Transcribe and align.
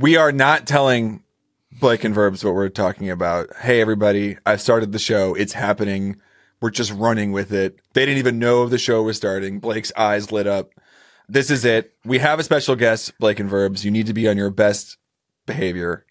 We 0.00 0.16
are 0.16 0.30
not 0.30 0.64
telling 0.64 1.24
Blake 1.80 2.04
and 2.04 2.14
Verbs 2.14 2.44
what 2.44 2.54
we're 2.54 2.68
talking 2.68 3.10
about. 3.10 3.48
Hey, 3.56 3.80
everybody, 3.80 4.36
I 4.46 4.54
started 4.54 4.92
the 4.92 4.98
show. 5.00 5.34
It's 5.34 5.54
happening. 5.54 6.20
We're 6.60 6.70
just 6.70 6.92
running 6.92 7.32
with 7.32 7.52
it. 7.52 7.80
They 7.94 8.06
didn't 8.06 8.18
even 8.18 8.38
know 8.38 8.68
the 8.68 8.78
show 8.78 9.02
was 9.02 9.16
starting. 9.16 9.58
Blake's 9.58 9.90
eyes 9.96 10.30
lit 10.30 10.46
up. 10.46 10.70
This 11.28 11.50
is 11.50 11.64
it. 11.64 11.94
We 12.04 12.18
have 12.18 12.38
a 12.38 12.44
special 12.44 12.76
guest, 12.76 13.18
Blake 13.18 13.40
and 13.40 13.50
Verbs. 13.50 13.84
You 13.84 13.90
need 13.90 14.06
to 14.06 14.14
be 14.14 14.28
on 14.28 14.36
your 14.36 14.50
best 14.50 14.98
behavior. 15.46 16.06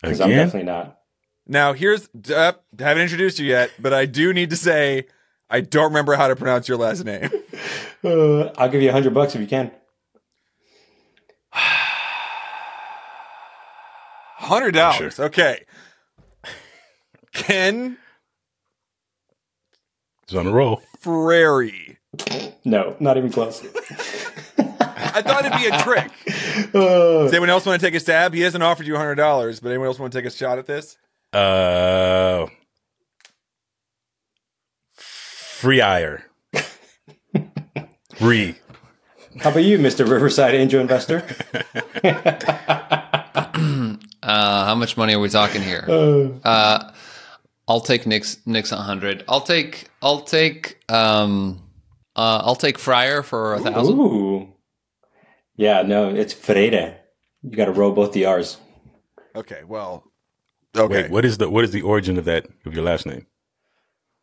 Because 0.00 0.22
I'm 0.22 0.30
definitely 0.30 0.62
not. 0.62 1.00
Now, 1.46 1.74
here's, 1.74 2.08
uh, 2.34 2.52
haven't 2.78 3.02
introduced 3.02 3.38
you 3.38 3.44
yet, 3.48 3.70
but 3.78 3.92
I 3.92 4.06
do 4.06 4.32
need 4.32 4.48
to 4.48 4.56
say, 4.56 5.08
I 5.50 5.60
don't 5.60 5.84
remember 5.84 6.14
how 6.14 6.28
to 6.28 6.36
pronounce 6.36 6.68
your 6.68 6.78
last 6.78 7.04
name. 7.04 7.28
Uh, 8.04 8.52
I'll 8.56 8.68
give 8.68 8.82
you 8.82 8.90
a 8.90 8.92
hundred 8.92 9.14
bucks 9.14 9.34
if 9.34 9.40
you 9.40 9.48
can. 9.48 9.72
Hundred 14.46 14.72
dollars. 14.72 15.18
Okay. 15.18 15.64
Ken 17.32 17.98
He's 20.28 20.36
on 20.38 20.46
a 20.46 20.52
roll. 20.52 20.82
Frary. 21.00 21.98
No, 22.64 22.96
not 23.00 23.16
even 23.16 23.30
close. 23.30 23.64
I 24.58 25.22
thought 25.22 25.44
it'd 25.44 25.58
be 25.58 25.66
a 25.66 25.82
trick. 25.82 26.10
Uh, 26.74 27.24
Does 27.24 27.32
anyone 27.32 27.50
else 27.50 27.66
want 27.66 27.78
to 27.78 27.86
take 27.86 27.94
a 27.94 28.00
stab? 28.00 28.32
He 28.32 28.40
hasn't 28.40 28.64
offered 28.64 28.86
you 28.86 28.96
hundred 28.96 29.16
dollars, 29.16 29.60
but 29.60 29.68
anyone 29.68 29.88
else 29.88 29.98
want 29.98 30.10
to 30.10 30.18
take 30.18 30.24
a 30.26 30.34
shot 30.34 30.58
at 30.58 30.64
this? 30.64 30.96
Uh, 31.34 32.46
free 34.94 35.82
ire. 35.82 36.24
Free. 38.14 38.54
how 39.40 39.50
about 39.50 39.64
you, 39.64 39.78
Mr. 39.78 40.08
Riverside 40.08 40.54
Angel 40.54 40.80
Investor? 40.80 41.26
Uh, 44.26 44.66
how 44.66 44.74
much 44.74 44.96
money 44.96 45.14
are 45.14 45.20
we 45.20 45.28
talking 45.28 45.62
here? 45.62 45.84
Uh, 46.44 46.92
I'll 47.68 47.80
take 47.80 48.06
Nick's 48.06 48.38
Nick's 48.44 48.70
hundred. 48.70 49.24
I'll 49.28 49.40
take 49.40 49.88
I'll 50.02 50.22
take 50.22 50.80
um 50.90 51.62
uh, 52.16 52.42
I'll 52.44 52.56
take 52.56 52.76
Fryer 52.76 53.22
for 53.22 53.54
a 53.54 53.60
thousand. 53.60 53.98
Ooh. 53.98 54.52
Yeah, 55.54 55.82
no, 55.82 56.08
it's 56.08 56.32
Freire. 56.32 56.98
You 57.42 57.56
got 57.56 57.66
to 57.66 57.72
roll 57.72 57.92
both 57.92 58.12
the 58.12 58.26
R's. 58.26 58.58
Okay, 59.36 59.62
well, 59.64 60.02
okay. 60.76 61.02
Wait, 61.02 61.10
what 61.10 61.24
is 61.24 61.38
the 61.38 61.48
what 61.48 61.62
is 61.62 61.70
the 61.70 61.82
origin 61.82 62.18
of 62.18 62.24
that 62.24 62.46
of 62.64 62.74
your 62.74 62.82
last 62.82 63.06
name? 63.06 63.26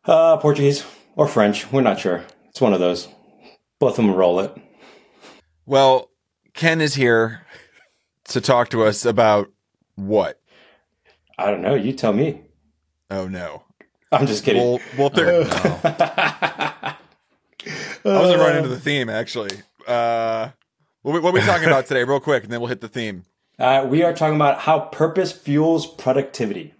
Uh, 0.04 0.36
Portuguese 0.36 0.84
or 1.16 1.26
French. 1.26 1.72
We're 1.72 1.80
not 1.80 1.98
sure. 1.98 2.24
It's 2.50 2.60
one 2.60 2.74
of 2.74 2.80
those. 2.80 3.08
Both 3.80 3.98
of 3.98 4.04
them 4.04 4.14
roll 4.14 4.40
it. 4.40 4.54
Well, 5.64 6.10
Ken 6.52 6.82
is 6.82 6.94
here 6.94 7.46
to 8.28 8.40
talk 8.40 8.68
to 8.70 8.84
us 8.84 9.06
about 9.06 9.48
what? 9.96 10.40
I 11.38 11.50
don't 11.50 11.62
know. 11.62 11.74
You 11.74 11.92
tell 11.92 12.12
me. 12.12 12.42
Oh 13.10 13.28
no. 13.28 13.62
I'm 14.12 14.26
just 14.26 14.44
kidding. 14.44 14.62
Well, 14.62 14.80
well, 14.96 15.10
there. 15.10 15.44
I 15.44 16.96
wasn't 18.04 18.40
running 18.40 18.58
into 18.58 18.68
the 18.68 18.80
theme 18.80 19.08
actually. 19.08 19.50
Uh, 19.86 20.50
what, 21.02 21.22
what 21.22 21.30
are 21.30 21.32
we 21.32 21.40
talking 21.40 21.66
about 21.66 21.86
today, 21.86 22.04
real 22.04 22.20
quick, 22.20 22.44
and 22.44 22.52
then 22.52 22.60
we'll 22.60 22.68
hit 22.68 22.80
the 22.80 22.88
theme. 22.88 23.24
Uh, 23.58 23.86
we 23.88 24.02
are 24.02 24.12
talking 24.12 24.36
about 24.36 24.60
how 24.60 24.80
purpose 24.80 25.32
fuels 25.32 25.86
productivity. 25.86 26.74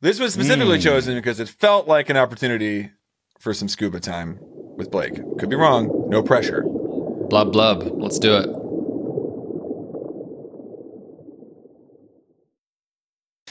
This 0.00 0.18
was 0.18 0.32
specifically 0.34 0.78
chosen 0.78 1.14
because 1.14 1.40
it 1.40 1.48
felt 1.48 1.86
like 1.86 2.08
an 2.08 2.16
opportunity 2.16 2.90
for 3.38 3.52
some 3.52 3.68
scuba 3.68 4.00
time 4.00 4.38
with 4.40 4.90
Blake. 4.90 5.14
Could 5.38 5.50
be 5.50 5.56
wrong. 5.56 6.06
No 6.08 6.22
pressure. 6.22 6.62
Blub 6.62 7.52
blub. 7.52 7.82
Let's 8.00 8.18
do 8.18 8.36
it. 8.36 8.48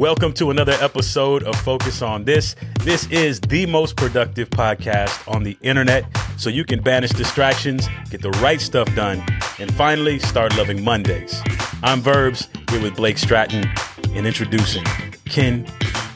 Welcome 0.00 0.32
to 0.32 0.50
another 0.50 0.72
episode 0.80 1.42
of 1.42 1.54
Focus 1.56 2.00
on 2.00 2.24
This. 2.24 2.56
This 2.84 3.06
is 3.10 3.38
the 3.38 3.66
most 3.66 3.98
productive 3.98 4.48
podcast 4.48 5.30
on 5.30 5.42
the 5.42 5.58
internet, 5.60 6.06
so 6.38 6.48
you 6.48 6.64
can 6.64 6.80
banish 6.80 7.10
distractions, 7.10 7.86
get 8.08 8.22
the 8.22 8.30
right 8.40 8.62
stuff 8.62 8.92
done, 8.94 9.22
and 9.58 9.70
finally 9.74 10.18
start 10.18 10.56
loving 10.56 10.82
Mondays. 10.82 11.42
I'm 11.82 12.00
Verbs 12.00 12.48
here 12.70 12.80
with 12.80 12.96
Blake 12.96 13.18
Stratton 13.18 13.68
and 14.14 14.26
introducing 14.26 14.84
Ken 15.26 15.66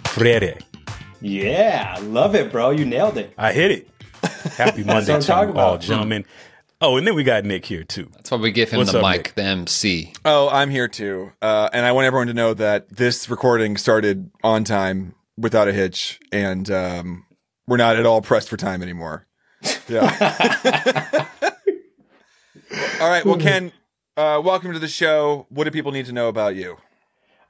Freire. 0.04 0.56
Yeah, 1.20 1.94
I 1.94 2.00
love 2.00 2.34
it, 2.34 2.50
bro. 2.50 2.70
You 2.70 2.86
nailed 2.86 3.18
it. 3.18 3.34
I 3.36 3.52
hit 3.52 3.70
it. 3.70 3.90
Happy 4.56 4.82
Monday 4.86 5.20
to 5.20 5.46
you 5.52 5.60
all, 5.60 5.76
gentlemen. 5.76 6.24
Oh, 6.86 6.98
and 6.98 7.06
then 7.06 7.14
we 7.14 7.24
got 7.24 7.46
Nick 7.46 7.64
here 7.64 7.82
too. 7.82 8.10
That's 8.12 8.30
why 8.30 8.36
we 8.36 8.50
give 8.52 8.70
him 8.70 8.76
What's 8.76 8.92
the 8.92 8.98
up, 9.00 9.10
mic, 9.10 9.16
Nick? 9.28 9.34
the 9.36 9.42
MC. 9.42 10.12
Oh, 10.22 10.50
I'm 10.50 10.68
here 10.68 10.86
too. 10.86 11.32
Uh, 11.40 11.70
and 11.72 11.86
I 11.86 11.92
want 11.92 12.04
everyone 12.04 12.26
to 12.26 12.34
know 12.34 12.52
that 12.52 12.90
this 12.90 13.30
recording 13.30 13.78
started 13.78 14.30
on 14.42 14.64
time 14.64 15.14
without 15.38 15.66
a 15.66 15.72
hitch, 15.72 16.20
and 16.30 16.70
um, 16.70 17.24
we're 17.66 17.78
not 17.78 17.96
at 17.96 18.04
all 18.04 18.20
pressed 18.20 18.50
for 18.50 18.58
time 18.58 18.82
anymore. 18.82 19.26
Yeah. 19.88 20.02
all 23.00 23.08
right. 23.08 23.24
Well, 23.24 23.38
Ken, 23.38 23.72
uh, 24.18 24.42
welcome 24.44 24.74
to 24.74 24.78
the 24.78 24.86
show. 24.86 25.46
What 25.48 25.64
do 25.64 25.70
people 25.70 25.90
need 25.90 26.04
to 26.04 26.12
know 26.12 26.28
about 26.28 26.54
you? 26.54 26.76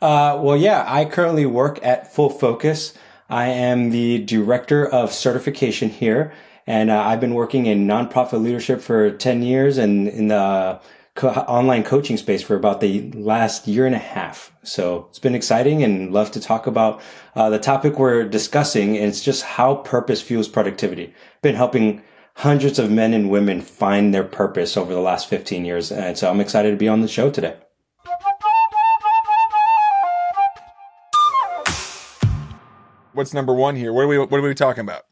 Uh, 0.00 0.38
well, 0.40 0.56
yeah, 0.56 0.84
I 0.86 1.06
currently 1.06 1.44
work 1.44 1.84
at 1.84 2.14
Full 2.14 2.30
Focus. 2.30 2.94
I 3.28 3.46
am 3.46 3.90
the 3.90 4.18
director 4.24 4.86
of 4.86 5.12
certification 5.12 5.88
here, 5.88 6.32
and 6.66 6.90
uh, 6.90 7.02
I've 7.02 7.20
been 7.20 7.34
working 7.34 7.66
in 7.66 7.86
nonprofit 7.86 8.42
leadership 8.42 8.80
for 8.80 9.10
10 9.10 9.42
years 9.42 9.78
and 9.78 10.08
in 10.08 10.28
the 10.28 10.80
co- 11.14 11.28
online 11.28 11.84
coaching 11.84 12.16
space 12.16 12.42
for 12.42 12.56
about 12.56 12.80
the 12.80 13.10
last 13.12 13.66
year 13.68 13.86
and 13.86 13.94
a 13.94 13.98
half. 13.98 14.52
So 14.62 15.06
it's 15.10 15.18
been 15.18 15.34
exciting 15.34 15.82
and 15.82 16.12
love 16.12 16.30
to 16.32 16.40
talk 16.40 16.66
about 16.66 17.02
uh, 17.34 17.50
the 17.50 17.58
topic 17.58 17.98
we're 17.98 18.24
discussing. 18.24 18.96
And 18.96 19.06
it's 19.06 19.22
just 19.22 19.42
how 19.44 19.76
purpose 19.76 20.22
fuels 20.22 20.48
productivity. 20.48 21.14
Been 21.42 21.54
helping 21.54 22.02
hundreds 22.36 22.78
of 22.78 22.90
men 22.90 23.12
and 23.12 23.30
women 23.30 23.60
find 23.60 24.12
their 24.12 24.24
purpose 24.24 24.76
over 24.76 24.92
the 24.92 25.00
last 25.00 25.28
15 25.28 25.64
years. 25.64 25.92
And 25.92 26.16
so 26.16 26.30
I'm 26.30 26.40
excited 26.40 26.70
to 26.70 26.76
be 26.76 26.88
on 26.88 27.02
the 27.02 27.08
show 27.08 27.30
today. 27.30 27.56
What's 33.12 33.32
number 33.32 33.54
one 33.54 33.76
here? 33.76 33.92
What 33.92 34.02
are 34.02 34.08
we 34.08 34.18
What 34.18 34.32
are 34.32 34.42
we 34.42 34.54
talking 34.54 34.80
about? 34.80 35.04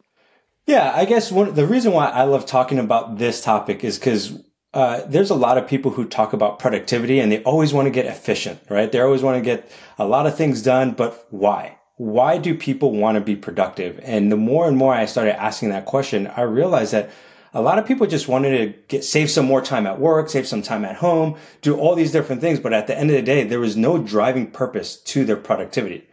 Yeah, 0.66 0.92
I 0.94 1.04
guess 1.04 1.32
one 1.32 1.54
the 1.54 1.66
reason 1.66 1.92
why 1.92 2.06
I 2.06 2.22
love 2.22 2.46
talking 2.46 2.78
about 2.78 3.18
this 3.18 3.42
topic 3.42 3.82
is 3.82 3.98
because 3.98 4.38
uh, 4.72 5.02
there's 5.06 5.30
a 5.30 5.34
lot 5.34 5.58
of 5.58 5.66
people 5.66 5.90
who 5.90 6.04
talk 6.04 6.32
about 6.32 6.58
productivity 6.58 7.18
and 7.18 7.30
they 7.30 7.42
always 7.42 7.72
want 7.72 7.86
to 7.86 7.90
get 7.90 8.06
efficient, 8.06 8.60
right? 8.70 8.90
They 8.90 9.00
always 9.00 9.22
want 9.22 9.36
to 9.36 9.44
get 9.44 9.70
a 9.98 10.06
lot 10.06 10.26
of 10.26 10.36
things 10.36 10.62
done, 10.62 10.92
but 10.92 11.26
why? 11.30 11.78
Why 11.96 12.38
do 12.38 12.54
people 12.54 12.92
want 12.92 13.16
to 13.16 13.20
be 13.20 13.36
productive? 13.36 14.00
And 14.02 14.32
the 14.32 14.36
more 14.36 14.66
and 14.66 14.76
more 14.76 14.94
I 14.94 15.04
started 15.04 15.40
asking 15.40 15.70
that 15.70 15.84
question, 15.84 16.26
I 16.28 16.42
realized 16.42 16.92
that 16.92 17.10
a 17.52 17.60
lot 17.60 17.78
of 17.78 17.86
people 17.86 18.06
just 18.06 18.28
wanted 18.28 18.56
to 18.56 18.78
get 18.88 19.04
save 19.04 19.30
some 19.30 19.44
more 19.44 19.60
time 19.60 19.86
at 19.86 20.00
work, 20.00 20.30
save 20.30 20.48
some 20.48 20.62
time 20.62 20.86
at 20.86 20.96
home, 20.96 21.36
do 21.60 21.76
all 21.76 21.94
these 21.94 22.12
different 22.12 22.40
things, 22.40 22.58
but 22.58 22.72
at 22.72 22.86
the 22.86 22.96
end 22.96 23.10
of 23.10 23.16
the 23.16 23.22
day, 23.22 23.44
there 23.44 23.60
was 23.60 23.76
no 23.76 23.98
driving 23.98 24.50
purpose 24.50 24.96
to 24.96 25.24
their 25.24 25.36
productivity 25.36 26.06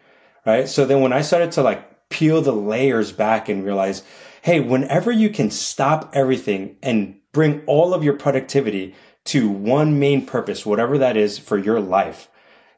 right? 0.46 0.68
So 0.68 0.86
then 0.86 1.02
when 1.02 1.14
I 1.14 1.22
started 1.22 1.52
to 1.54 1.62
like 1.62 2.10
peel 2.10 2.42
the 2.42 2.52
layers 2.54 3.12
back 3.12 3.50
and 3.50 3.64
realize, 3.64 4.04
hey, 4.42 4.60
whenever 4.60 5.12
you 5.12 5.30
can 5.30 5.52
stop 5.52 6.10
everything 6.14 6.78
and 6.82 7.16
bring 7.32 7.62
all 7.66 7.94
of 7.94 8.04
your 8.04 8.14
productivity 8.14 8.96
to 9.26 9.50
one 9.50 10.00
main 10.00 10.26
purpose, 10.26 10.66
whatever 10.66 10.98
that 10.98 11.18
is 11.18 11.38
for 11.38 11.58
your 11.58 11.80
life, 11.80 12.30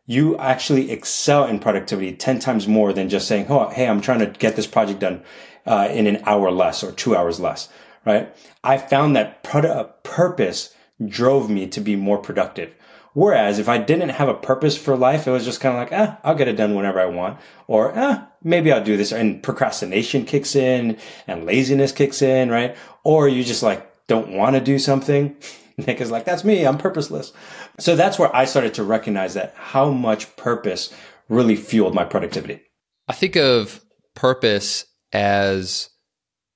you 0.06 0.38
actually 0.38 0.92
excel 0.92 1.46
in 1.46 1.60
productivity 1.60 2.14
10 2.14 2.40
times 2.40 2.68
more 2.68 2.92
than 2.92 3.10
just 3.10 3.28
saying, 3.28 3.46
oh, 3.50 3.70
hey, 3.70 3.88
I'm 3.88 4.02
trying 4.02 4.20
to 4.20 4.26
get 4.26 4.56
this 4.56 4.68
project 4.68 5.00
done 5.00 5.24
uh, 5.66 5.88
in 5.92 6.08
an 6.08 6.22
hour 6.26 6.52
less 6.52 6.84
or 6.84 6.92
two 6.92 7.16
hours 7.16 7.40
less, 7.40 7.70
right? 8.06 8.36
I 8.64 8.78
found 8.78 9.16
that 9.16 9.48
uh, 9.54 9.84
purpose 10.04 10.76
drove 11.06 11.50
me 11.50 11.68
to 11.68 11.80
be 11.80 11.96
more 11.96 12.18
productive. 12.18 12.74
Whereas 13.14 13.60
if 13.60 13.68
I 13.68 13.78
didn't 13.78 14.10
have 14.10 14.30
a 14.30 14.34
purpose 14.34 14.78
for 14.78 14.96
life, 14.96 15.28
it 15.28 15.32
was 15.32 15.44
just 15.44 15.60
kind 15.60 15.76
of 15.76 15.82
like, 15.82 15.92
eh, 15.92 16.16
I'll 16.24 16.36
get 16.36 16.48
it 16.48 16.56
done 16.56 16.76
whenever 16.76 17.00
I 17.00 17.08
want. 17.08 17.40
Or, 17.68 17.98
eh, 17.98 18.22
maybe 18.44 18.72
I'll 18.72 18.84
do 18.84 18.96
this. 18.96 19.12
And 19.12 19.44
procrastination 19.44 20.26
kicks 20.26 20.56
in 20.56 20.98
and 21.28 21.46
laziness 21.46 21.92
kicks 21.92 22.22
in, 22.22 22.50
right? 22.50 22.76
Or 23.04 23.28
you 23.28 23.44
just 23.44 23.64
like 23.64 24.08
don't 24.08 24.32
want 24.32 24.56
to 24.56 24.62
do 24.62 24.80
something. 24.80 25.36
Nick 25.78 26.00
is 26.00 26.12
like, 26.12 26.26
that's 26.26 26.44
me. 26.44 26.66
I'm 26.66 26.78
purposeless. 26.78 27.34
So 27.80 27.96
that's 27.96 28.18
where 28.18 28.34
I 28.36 28.46
started 28.46 28.74
to 28.76 28.84
recognize 28.84 29.34
that 29.34 29.54
how 29.56 29.90
much 29.90 30.36
purpose 30.38 30.94
really 31.28 31.56
fueled 31.56 31.96
my 31.96 32.06
productivity. 32.06 32.62
I 33.08 33.14
think 33.14 33.36
of 33.36 33.82
purpose 34.16 34.86
as 35.12 35.90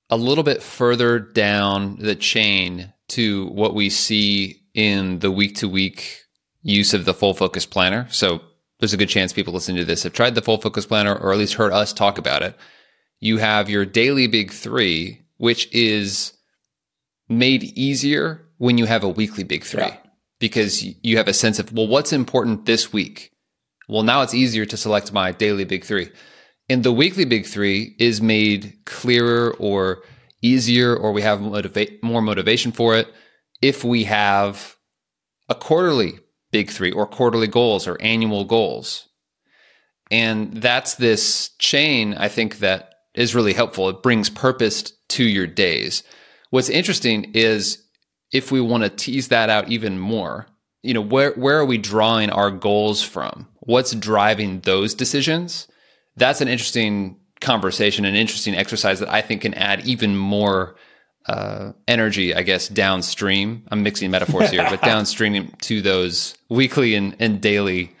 a 0.08 0.16
little 0.16 0.44
bit 0.44 0.62
further 0.62 1.18
down 1.18 1.96
the 1.96 2.14
chain 2.14 2.92
to 3.08 3.48
what 3.48 3.74
we 3.74 3.90
see 3.90 4.62
in 4.74 5.18
the 5.18 5.30
week 5.30 5.56
to 5.56 5.68
week 5.68 6.25
use 6.66 6.92
of 6.94 7.04
the 7.04 7.14
full 7.14 7.32
focus 7.34 7.64
planner. 7.66 8.06
So 8.10 8.40
there's 8.78 8.92
a 8.92 8.96
good 8.96 9.08
chance 9.08 9.32
people 9.32 9.54
listening 9.54 9.78
to 9.78 9.84
this 9.84 10.02
have 10.02 10.12
tried 10.12 10.34
the 10.34 10.42
full 10.42 10.58
focus 10.60 10.84
planner 10.86 11.14
or 11.14 11.32
at 11.32 11.38
least 11.38 11.54
heard 11.54 11.72
us 11.72 11.92
talk 11.92 12.18
about 12.18 12.42
it. 12.42 12.56
You 13.20 13.38
have 13.38 13.70
your 13.70 13.84
daily 13.86 14.26
big 14.26 14.50
three, 14.50 15.22
which 15.38 15.72
is 15.72 16.32
made 17.28 17.62
easier 17.64 18.46
when 18.58 18.78
you 18.78 18.86
have 18.86 19.04
a 19.04 19.08
weekly 19.08 19.44
big 19.44 19.64
three 19.64 19.82
Yeah. 19.82 19.96
because 20.40 20.82
you 20.84 21.16
have 21.16 21.28
a 21.28 21.32
sense 21.32 21.58
of, 21.58 21.72
well, 21.72 21.86
what's 21.86 22.12
important 22.12 22.66
this 22.66 22.92
week? 22.92 23.32
Well, 23.88 24.02
now 24.02 24.22
it's 24.22 24.34
easier 24.34 24.66
to 24.66 24.76
select 24.76 25.12
my 25.12 25.32
daily 25.32 25.64
big 25.64 25.84
three. 25.84 26.10
And 26.68 26.82
the 26.82 26.92
weekly 26.92 27.24
big 27.24 27.46
three 27.46 27.94
is 27.98 28.20
made 28.20 28.74
clearer 28.84 29.54
or 29.58 30.02
easier, 30.42 30.94
or 30.96 31.12
we 31.12 31.22
have 31.22 31.38
motiva- 31.38 32.02
more 32.02 32.20
motivation 32.20 32.72
for 32.72 32.96
it 32.96 33.08
if 33.62 33.84
we 33.84 34.04
have 34.04 34.76
a 35.48 35.54
quarterly 35.54 36.18
big 36.50 36.70
three 36.70 36.92
or 36.92 37.06
quarterly 37.06 37.46
goals 37.46 37.86
or 37.86 38.00
annual 38.00 38.44
goals. 38.44 39.08
And 40.10 40.54
that's 40.54 40.94
this 40.94 41.50
chain, 41.58 42.14
I 42.14 42.28
think, 42.28 42.58
that 42.58 42.94
is 43.14 43.34
really 43.34 43.52
helpful. 43.52 43.88
It 43.88 44.02
brings 44.02 44.30
purpose 44.30 44.92
to 45.08 45.24
your 45.24 45.46
days. 45.46 46.02
What's 46.50 46.68
interesting 46.68 47.32
is 47.34 47.82
if 48.32 48.52
we 48.52 48.60
want 48.60 48.84
to 48.84 48.90
tease 48.90 49.28
that 49.28 49.50
out 49.50 49.68
even 49.68 49.98
more, 49.98 50.46
you 50.82 50.94
know, 50.94 51.00
where, 51.00 51.32
where 51.32 51.58
are 51.58 51.64
we 51.64 51.78
drawing 51.78 52.30
our 52.30 52.50
goals 52.50 53.02
from? 53.02 53.48
What's 53.60 53.94
driving 53.94 54.60
those 54.60 54.94
decisions? 54.94 55.66
That's 56.16 56.40
an 56.40 56.48
interesting 56.48 57.18
conversation, 57.40 58.04
an 58.04 58.14
interesting 58.14 58.54
exercise 58.54 59.00
that 59.00 59.12
I 59.12 59.22
think 59.22 59.42
can 59.42 59.54
add 59.54 59.84
even 59.86 60.16
more 60.16 60.76
uh, 61.28 61.72
energy, 61.88 62.34
I 62.34 62.42
guess, 62.42 62.68
downstream. 62.68 63.64
I'm 63.70 63.82
mixing 63.82 64.10
metaphors 64.10 64.50
here, 64.50 64.66
but 64.68 64.80
downstream 64.82 65.52
to 65.62 65.82
those 65.82 66.36
weekly 66.48 66.94
and, 66.94 67.16
and 67.18 67.40
daily 67.40 67.94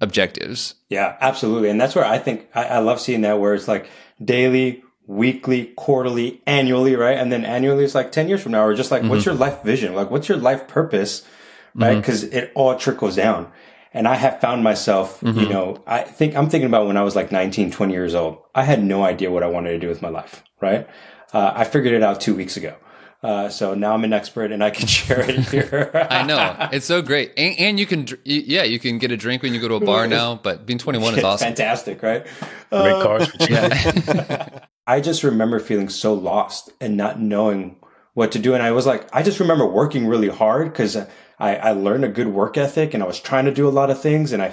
objectives. 0.00 0.74
Yeah, 0.88 1.16
absolutely. 1.20 1.68
And 1.70 1.80
that's 1.80 1.94
where 1.94 2.04
I 2.04 2.18
think 2.18 2.48
I, 2.54 2.64
I 2.64 2.78
love 2.78 3.00
seeing 3.00 3.22
that 3.22 3.38
where 3.38 3.54
it's 3.54 3.68
like 3.68 3.88
daily, 4.22 4.82
weekly, 5.06 5.72
quarterly, 5.76 6.42
annually, 6.46 6.96
right? 6.96 7.18
And 7.18 7.30
then 7.30 7.44
annually 7.44 7.84
is 7.84 7.94
like 7.94 8.12
10 8.12 8.28
years 8.28 8.42
from 8.42 8.52
now, 8.52 8.64
or 8.64 8.74
just 8.74 8.90
like, 8.90 9.02
what's 9.02 9.24
your 9.26 9.34
life 9.34 9.62
vision? 9.62 9.94
Like, 9.94 10.10
what's 10.10 10.28
your 10.28 10.38
life 10.38 10.66
purpose? 10.68 11.26
Right? 11.74 12.02
Cause 12.04 12.22
it 12.22 12.52
all 12.54 12.76
trickles 12.76 13.16
down. 13.16 13.50
And 13.94 14.08
I 14.08 14.16
have 14.16 14.40
found 14.40 14.64
myself, 14.64 15.20
you 15.22 15.48
know, 15.48 15.80
I 15.86 16.02
think 16.02 16.34
I'm 16.34 16.50
thinking 16.50 16.66
about 16.66 16.88
when 16.88 16.96
I 16.96 17.02
was 17.02 17.14
like 17.14 17.30
19, 17.30 17.70
20 17.70 17.92
years 17.92 18.12
old. 18.12 18.38
I 18.52 18.64
had 18.64 18.82
no 18.82 19.04
idea 19.04 19.30
what 19.30 19.44
I 19.44 19.46
wanted 19.46 19.70
to 19.70 19.78
do 19.78 19.88
with 19.88 20.02
my 20.02 20.08
life, 20.08 20.42
right? 20.60 20.88
Uh, 21.32 21.52
I 21.54 21.62
figured 21.62 21.94
it 21.94 22.02
out 22.02 22.20
two 22.20 22.34
weeks 22.34 22.56
ago. 22.56 22.74
Uh, 23.22 23.48
so 23.48 23.72
now 23.72 23.94
I'm 23.94 24.04
an 24.04 24.12
expert 24.12 24.52
and 24.52 24.62
I 24.62 24.70
can 24.70 24.86
share 24.98 25.20
it 25.20 25.48
here. 25.48 25.90
I 26.10 26.26
know 26.26 26.68
it's 26.72 26.84
so 26.84 27.00
great, 27.00 27.32
and, 27.38 27.58
and 27.58 27.80
you 27.80 27.86
can, 27.86 28.06
yeah, 28.24 28.64
you 28.64 28.78
can 28.78 28.98
get 28.98 29.12
a 29.12 29.16
drink 29.16 29.42
when 29.42 29.54
you 29.54 29.60
go 29.60 29.68
to 29.68 29.76
a 29.76 29.80
bar 29.80 30.06
now. 30.06 30.34
But 30.34 30.66
being 30.66 30.78
21 30.78 31.18
is 31.18 31.24
awesome. 31.24 31.46
Fantastic, 31.46 32.02
right? 32.02 32.26
Great 32.70 33.02
cars 33.02 33.28
for 33.28 33.38
cheap. 33.38 34.62
I 34.86 35.00
just 35.00 35.22
remember 35.22 35.58
feeling 35.60 35.88
so 35.88 36.12
lost 36.12 36.70
and 36.80 36.96
not 36.96 37.18
knowing 37.18 37.76
what 38.12 38.32
to 38.32 38.38
do. 38.38 38.54
And 38.54 38.62
I 38.62 38.72
was 38.72 38.86
like, 38.86 39.08
I 39.12 39.22
just 39.22 39.40
remember 39.40 39.66
working 39.66 40.06
really 40.06 40.28
hard 40.28 40.70
because 40.70 40.96
I, 41.38 41.56
I 41.56 41.70
learned 41.72 42.04
a 42.04 42.08
good 42.08 42.28
work 42.28 42.56
ethic 42.56 42.94
and 42.94 43.02
I 43.02 43.06
was 43.06 43.20
trying 43.20 43.44
to 43.46 43.54
do 43.54 43.68
a 43.68 43.70
lot 43.70 43.90
of 43.90 44.00
things. 44.00 44.32
And 44.32 44.42
I, 44.42 44.52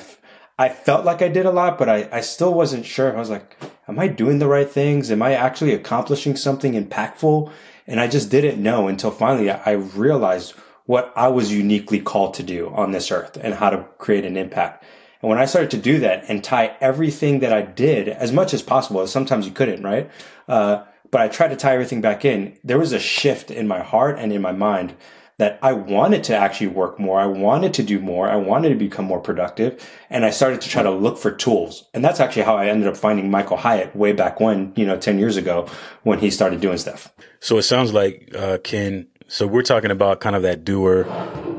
I 0.57 0.69
felt 0.69 1.05
like 1.05 1.21
I 1.21 1.27
did 1.27 1.45
a 1.45 1.51
lot, 1.51 1.77
but 1.77 1.89
I, 1.89 2.09
I 2.11 2.21
still 2.21 2.53
wasn't 2.53 2.85
sure. 2.85 3.15
I 3.15 3.19
was 3.19 3.29
like, 3.29 3.57
am 3.87 3.99
I 3.99 4.07
doing 4.07 4.39
the 4.39 4.47
right 4.47 4.69
things? 4.69 5.11
Am 5.11 5.21
I 5.21 5.33
actually 5.33 5.73
accomplishing 5.73 6.35
something 6.35 6.73
impactful? 6.73 7.51
And 7.87 7.99
I 7.99 8.07
just 8.07 8.29
didn't 8.29 8.61
know 8.61 8.87
until 8.87 9.11
finally 9.11 9.49
I 9.49 9.61
I 9.65 9.71
realized 9.71 10.53
what 10.85 11.13
I 11.15 11.27
was 11.29 11.53
uniquely 11.53 11.99
called 11.99 12.33
to 12.35 12.43
do 12.43 12.69
on 12.69 12.91
this 12.91 13.11
earth 13.11 13.37
and 13.41 13.53
how 13.53 13.69
to 13.69 13.85
create 13.97 14.25
an 14.25 14.37
impact. 14.37 14.83
And 15.21 15.29
when 15.29 15.39
I 15.39 15.45
started 15.45 15.71
to 15.71 15.77
do 15.77 15.99
that 15.99 16.25
and 16.27 16.43
tie 16.43 16.75
everything 16.81 17.39
that 17.39 17.53
I 17.53 17.61
did 17.61 18.09
as 18.09 18.31
much 18.31 18.53
as 18.53 18.61
possible, 18.61 19.05
sometimes 19.07 19.45
you 19.45 19.51
couldn't, 19.51 19.83
right? 19.83 20.09
Uh, 20.47 20.83
but 21.11 21.21
I 21.21 21.27
tried 21.27 21.49
to 21.49 21.55
tie 21.55 21.73
everything 21.73 22.01
back 22.01 22.25
in. 22.25 22.57
There 22.63 22.79
was 22.79 22.93
a 22.93 22.99
shift 22.99 23.51
in 23.51 23.67
my 23.67 23.81
heart 23.81 24.17
and 24.17 24.33
in 24.33 24.41
my 24.41 24.51
mind 24.51 24.95
that 25.41 25.57
I 25.63 25.73
wanted 25.73 26.23
to 26.25 26.35
actually 26.35 26.67
work 26.67 26.99
more. 26.99 27.19
I 27.19 27.25
wanted 27.25 27.73
to 27.73 27.83
do 27.83 27.99
more. 27.99 28.29
I 28.29 28.35
wanted 28.35 28.69
to 28.69 28.75
become 28.75 29.05
more 29.05 29.19
productive. 29.19 29.83
And 30.07 30.23
I 30.23 30.29
started 30.29 30.61
to 30.61 30.69
try 30.69 30.83
to 30.83 30.91
look 30.91 31.17
for 31.17 31.31
tools. 31.31 31.89
And 31.95 32.05
that's 32.05 32.19
actually 32.19 32.43
how 32.43 32.57
I 32.57 32.67
ended 32.67 32.87
up 32.87 32.95
finding 32.95 33.31
Michael 33.31 33.57
Hyatt 33.57 33.95
way 33.95 34.13
back 34.13 34.39
when, 34.39 34.71
you 34.75 34.85
know, 34.85 34.97
10 34.97 35.17
years 35.17 35.37
ago 35.37 35.67
when 36.03 36.19
he 36.19 36.29
started 36.29 36.61
doing 36.61 36.77
stuff. 36.77 37.11
So 37.39 37.57
it 37.57 37.63
sounds 37.63 37.91
like, 37.91 38.31
uh, 38.37 38.59
Ken, 38.63 39.07
so 39.27 39.47
we're 39.47 39.63
talking 39.63 39.89
about 39.89 40.19
kind 40.19 40.35
of 40.35 40.43
that 40.43 40.63
doer 40.63 41.09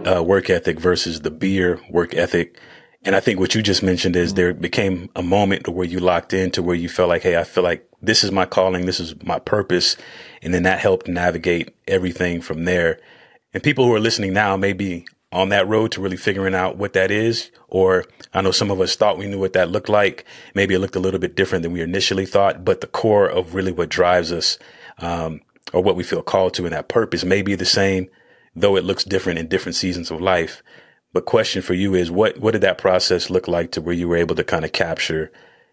uh, 0.07 0.23
work 0.23 0.49
ethic 0.49 0.79
versus 0.79 1.23
the 1.23 1.33
beer 1.33 1.81
work 1.91 2.15
ethic. 2.15 2.61
And 3.03 3.17
I 3.17 3.21
think 3.21 3.41
what 3.41 3.57
you 3.57 3.63
just 3.63 3.83
mentioned 3.83 4.15
is 4.15 4.35
there 4.35 4.55
became 4.55 5.11
a 5.17 5.25
moment 5.25 5.67
where 5.67 5.89
you 5.89 5.99
locked 5.99 6.33
into 6.33 6.63
where 6.63 6.77
you 6.77 6.89
felt 6.89 7.09
like, 7.09 7.23
Hey, 7.23 7.37
I 7.37 7.43
feel 7.43 7.65
like 7.65 7.85
this 8.01 8.23
is 8.23 8.31
my 8.31 8.47
calling. 8.47 8.87
This 8.87 9.01
is 9.01 9.21
my 9.25 9.41
purpose. 9.41 9.97
And 10.41 10.55
then 10.55 10.63
that 10.63 10.79
helped 10.79 11.09
navigate 11.09 11.75
everything 11.89 12.41
from 12.41 12.65
there. 12.65 13.01
And 13.55 13.63
people 13.63 13.85
who 13.85 13.95
are 13.95 14.01
listening 14.01 14.33
now 14.33 14.57
may 14.57 14.73
be 14.73 15.07
on 15.31 15.49
that 15.49 15.67
road 15.67 15.93
to 15.93 16.01
really 16.01 16.17
figuring 16.17 16.55
out 16.55 16.77
what 16.77 16.93
that 16.93 17.11
is. 17.11 17.51
Or 17.69 18.05
I 18.35 18.43
know 18.43 18.51
some 18.51 18.71
of 18.71 18.81
us 18.81 18.97
thought 18.97 19.19
we 19.19 19.27
knew 19.27 19.39
what 19.39 19.55
that 19.55 19.71
looked 19.71 19.89
like. 19.89 20.25
Maybe 20.55 20.75
it 20.75 20.79
looked 20.79 20.97
a 20.97 21.01
little 21.01 21.21
bit 21.21 21.35
different 21.35 21.63
than 21.63 21.73
we 21.73 21.81
initially 21.81 22.27
thought, 22.27 22.65
but 22.65 22.81
the 22.81 22.87
core 22.87 23.29
of 23.29 23.55
really 23.55 23.73
what 23.73 23.89
drives 23.89 24.31
us, 24.31 24.59
um, 24.99 25.41
or 25.73 25.83
what 25.83 25.97
we 25.97 26.05
feel 26.05 26.23
called 26.23 26.55
to 26.55 26.67
in 26.67 26.73
that 26.73 26.89
purpose 26.89 27.25
may 27.25 27.41
be 27.41 27.55
the 27.55 27.65
same, 27.65 28.09
though 28.55 28.77
it 28.77 28.85
looks 28.85 29.05
different 29.05 29.39
in 29.39 29.49
different 29.49 29.77
seasons 29.77 30.11
of 30.11 30.21
life. 30.21 30.63
But 31.15 31.27
question 31.27 31.63
for 31.63 31.75
you 31.75 31.95
is 31.95 32.11
what, 32.11 32.39
what 32.39 32.53
did 32.53 32.63
that 32.63 32.79
process 32.79 33.31
look 33.31 33.49
like 33.49 33.73
to 33.73 33.81
where 33.81 33.95
you 33.95 34.09
were 34.09 34.17
able 34.17 34.35
to 34.37 34.45
kind 34.45 34.65
of 34.65 34.73
capture, 34.73 35.31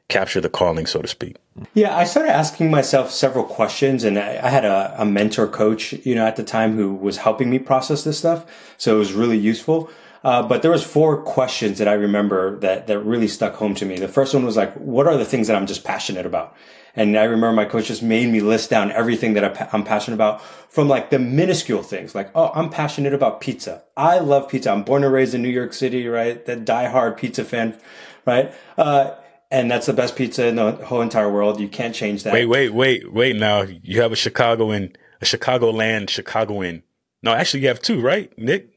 capture 0.09 0.41
the 0.41 0.49
calling, 0.49 0.85
so 0.85 1.01
to 1.01 1.07
speak? 1.07 1.37
Yeah, 1.73 1.95
I 1.95 2.03
started 2.03 2.31
asking 2.31 2.69
myself 2.69 3.11
several 3.11 3.45
questions, 3.45 4.03
and 4.03 4.19
I, 4.19 4.39
I 4.43 4.49
had 4.49 4.65
a, 4.65 4.95
a 5.01 5.05
mentor 5.05 5.47
coach, 5.47 5.93
you 5.93 6.15
know, 6.15 6.25
at 6.25 6.35
the 6.35 6.43
time 6.43 6.75
who 6.75 6.93
was 6.93 7.17
helping 7.17 7.49
me 7.49 7.59
process 7.59 8.03
this 8.03 8.17
stuff. 8.17 8.45
So 8.77 8.95
it 8.95 8.99
was 8.99 9.13
really 9.13 9.37
useful. 9.37 9.89
Uh, 10.23 10.43
but 10.43 10.61
there 10.61 10.71
was 10.71 10.83
four 10.83 11.21
questions 11.21 11.77
that 11.77 11.87
I 11.87 11.93
remember 11.93 12.59
that 12.59 12.87
that 12.87 12.99
really 12.99 13.27
stuck 13.29 13.55
home 13.55 13.73
to 13.75 13.85
me. 13.85 13.97
The 13.97 14.09
first 14.09 14.33
one 14.33 14.45
was 14.45 14.57
like, 14.57 14.73
"What 14.73 15.07
are 15.07 15.15
the 15.15 15.23
things 15.23 15.47
that 15.47 15.55
I'm 15.55 15.65
just 15.65 15.85
passionate 15.85 16.25
about?" 16.25 16.55
And 16.93 17.17
I 17.17 17.23
remember 17.23 17.53
my 17.53 17.63
coach 17.63 17.85
just 17.85 18.03
made 18.03 18.27
me 18.29 18.41
list 18.41 18.69
down 18.69 18.91
everything 18.91 19.33
that 19.35 19.73
I'm 19.73 19.85
passionate 19.85 20.15
about, 20.15 20.41
from 20.69 20.89
like 20.89 21.09
the 21.09 21.19
minuscule 21.19 21.83
things, 21.83 22.15
like, 22.15 22.31
"Oh, 22.35 22.51
I'm 22.53 22.69
passionate 22.69 23.13
about 23.13 23.39
pizza. 23.39 23.83
I 23.95 24.19
love 24.19 24.49
pizza. 24.49 24.71
I'm 24.71 24.83
born 24.83 25.05
and 25.05 25.13
raised 25.13 25.33
in 25.33 25.41
New 25.41 25.47
York 25.47 25.71
City, 25.71 26.05
right? 26.09 26.45
The 26.45 26.57
diehard 26.57 27.15
pizza 27.15 27.45
fan, 27.45 27.79
right?" 28.25 28.53
Uh, 28.77 29.11
and 29.51 29.69
that's 29.69 29.85
the 29.85 29.93
best 29.93 30.15
pizza 30.15 30.47
in 30.47 30.55
the 30.55 30.71
whole 30.73 31.01
entire 31.01 31.31
world. 31.31 31.59
You 31.59 31.67
can't 31.67 31.93
change 31.95 32.23
that. 32.23 32.33
Wait, 32.33 32.45
wait, 32.45 32.73
wait, 32.73 33.11
wait. 33.11 33.35
Now 33.35 33.61
you 33.61 34.01
have 34.01 34.11
a 34.11 34.15
Chicagoan, 34.15 34.95
a 35.21 35.25
Chicagoland 35.25 36.09
Chicagoan. 36.09 36.83
No, 37.23 37.33
actually, 37.33 37.61
you 37.61 37.67
have 37.69 37.81
two, 37.81 37.99
right, 38.01 38.31
Nick? 38.37 38.69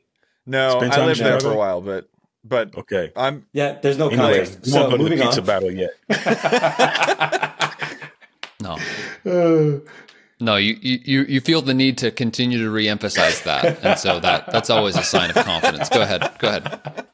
No, 0.47 0.79
Spend 0.79 0.93
I 0.93 0.97
time 0.97 1.07
lived 1.07 1.21
in 1.21 1.25
there 1.25 1.35
Chicago? 1.39 1.51
for 1.51 1.55
a 1.55 1.59
while, 1.59 1.81
but 1.81 2.09
but 2.45 2.77
Okay. 2.77 3.13
I'm 3.15 3.47
Yeah, 3.53 3.79
there's 3.81 3.99
no 3.99 4.09
Anyway, 4.09 4.39
contest. 4.39 4.61
we 4.65 4.71
So 4.71 4.81
won't 4.81 4.91
go 4.91 4.97
to 4.97 5.03
the 5.05 5.11
moving 5.11 5.25
pizza 5.25 5.41
on. 5.41 5.47
battle 5.47 5.71
yet. 5.71 5.91
No. 8.61 8.79
Uh, 9.27 9.81
no, 10.39 10.55
you, 10.57 10.77
you 10.81 11.23
you 11.25 11.41
feel 11.41 11.63
the 11.63 11.75
need 11.75 11.99
to 11.99 12.11
continue 12.13 12.59
to 12.65 12.71
reemphasize 12.71 13.43
that, 13.43 13.85
and 13.85 13.99
so 13.99 14.21
that 14.21 14.51
that's 14.53 14.71
always 14.71 14.97
a 14.97 15.03
sign 15.03 15.31
of 15.31 15.37
confidence. 15.45 15.89
Go 15.89 16.01
ahead, 16.03 16.31
go 16.39 16.49
ahead. 16.49 17.07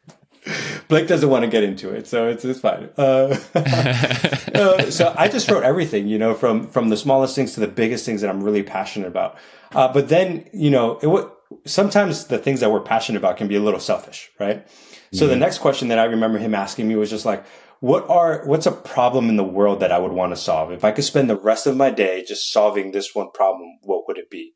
Blake 0.88 1.06
doesn't 1.06 1.28
want 1.28 1.44
to 1.44 1.50
get 1.50 1.62
into 1.62 1.90
it, 1.90 2.06
so 2.06 2.28
it's 2.28 2.44
it's 2.44 2.60
fine. 2.60 2.90
Uh, 2.96 3.36
uh, 3.54 4.90
so 4.90 5.14
I 5.16 5.28
just 5.28 5.50
wrote 5.50 5.64
everything, 5.64 6.08
you 6.08 6.18
know, 6.18 6.34
from 6.34 6.66
from 6.68 6.88
the 6.88 6.96
smallest 6.96 7.34
things 7.34 7.54
to 7.54 7.60
the 7.60 7.68
biggest 7.68 8.04
things 8.06 8.20
that 8.20 8.30
I'm 8.30 8.42
really 8.42 8.62
passionate 8.62 9.08
about. 9.08 9.38
Uh, 9.72 9.92
but 9.92 10.08
then, 10.08 10.48
you 10.52 10.70
know, 10.70 10.98
it 11.02 11.68
sometimes 11.68 12.26
the 12.26 12.38
things 12.38 12.60
that 12.60 12.70
we're 12.70 12.80
passionate 12.80 13.18
about 13.18 13.36
can 13.36 13.48
be 13.48 13.56
a 13.56 13.60
little 13.60 13.80
selfish, 13.80 14.30
right? 14.38 14.66
So 15.10 15.26
the 15.26 15.36
next 15.36 15.58
question 15.58 15.88
that 15.88 15.98
I 15.98 16.04
remember 16.04 16.38
him 16.38 16.54
asking 16.54 16.86
me 16.86 16.94
was 16.94 17.08
just 17.08 17.24
like, 17.24 17.46
what 17.80 18.08
are 18.10 18.44
what's 18.44 18.66
a 18.66 18.72
problem 18.72 19.30
in 19.30 19.36
the 19.36 19.44
world 19.44 19.80
that 19.80 19.92
I 19.92 19.98
would 19.98 20.12
want 20.12 20.32
to 20.32 20.36
solve? 20.36 20.70
If 20.72 20.84
I 20.84 20.92
could 20.92 21.04
spend 21.04 21.30
the 21.30 21.38
rest 21.38 21.66
of 21.66 21.76
my 21.76 21.90
day 21.90 22.24
just 22.26 22.52
solving 22.52 22.90
this 22.90 23.14
one 23.14 23.30
problem, 23.32 23.78
what 23.82 24.06
would 24.06 24.18
it 24.18 24.30
be? 24.30 24.52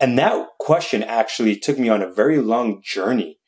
And 0.00 0.18
that 0.18 0.46
question 0.58 1.02
actually 1.02 1.56
took 1.56 1.78
me 1.78 1.88
on 1.88 2.02
a 2.02 2.12
very 2.12 2.38
long 2.38 2.82
journey 2.82 3.38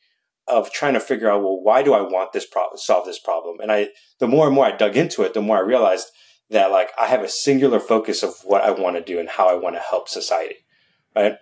of 0.49 0.71
trying 0.71 0.93
to 0.93 0.99
figure 0.99 1.29
out, 1.29 1.41
well, 1.41 1.61
why 1.61 1.83
do 1.83 1.93
I 1.93 2.01
want 2.01 2.33
this 2.33 2.45
problem, 2.45 2.77
solve 2.77 3.05
this 3.05 3.19
problem? 3.19 3.59
And 3.59 3.71
I, 3.71 3.89
the 4.19 4.27
more 4.27 4.45
and 4.45 4.55
more 4.55 4.65
I 4.65 4.75
dug 4.75 4.95
into 4.95 5.23
it, 5.23 5.33
the 5.33 5.41
more 5.41 5.57
I 5.57 5.61
realized 5.61 6.07
that 6.49 6.71
like 6.71 6.89
I 6.99 7.07
have 7.07 7.23
a 7.23 7.29
singular 7.29 7.79
focus 7.79 8.23
of 8.23 8.35
what 8.43 8.61
I 8.61 8.71
want 8.71 8.95
to 8.95 9.03
do 9.03 9.19
and 9.19 9.29
how 9.29 9.47
I 9.47 9.53
want 9.53 9.75
to 9.75 9.81
help 9.81 10.09
society. 10.09 10.55
Right. 11.15 11.35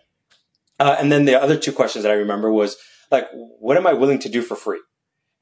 Uh, 0.80 0.96
and 1.00 1.12
then 1.12 1.26
the 1.26 1.42
other 1.42 1.58
two 1.58 1.72
questions 1.72 2.04
that 2.04 2.12
I 2.12 2.16
remember 2.16 2.52
was 2.52 2.78
like, 3.12 3.28
what 3.34 3.78
am 3.78 3.88
I 3.88 3.94
willing 3.94 4.20
to 4.20 4.30
do 4.30 4.42
for 4.42 4.56
free? 4.56 4.82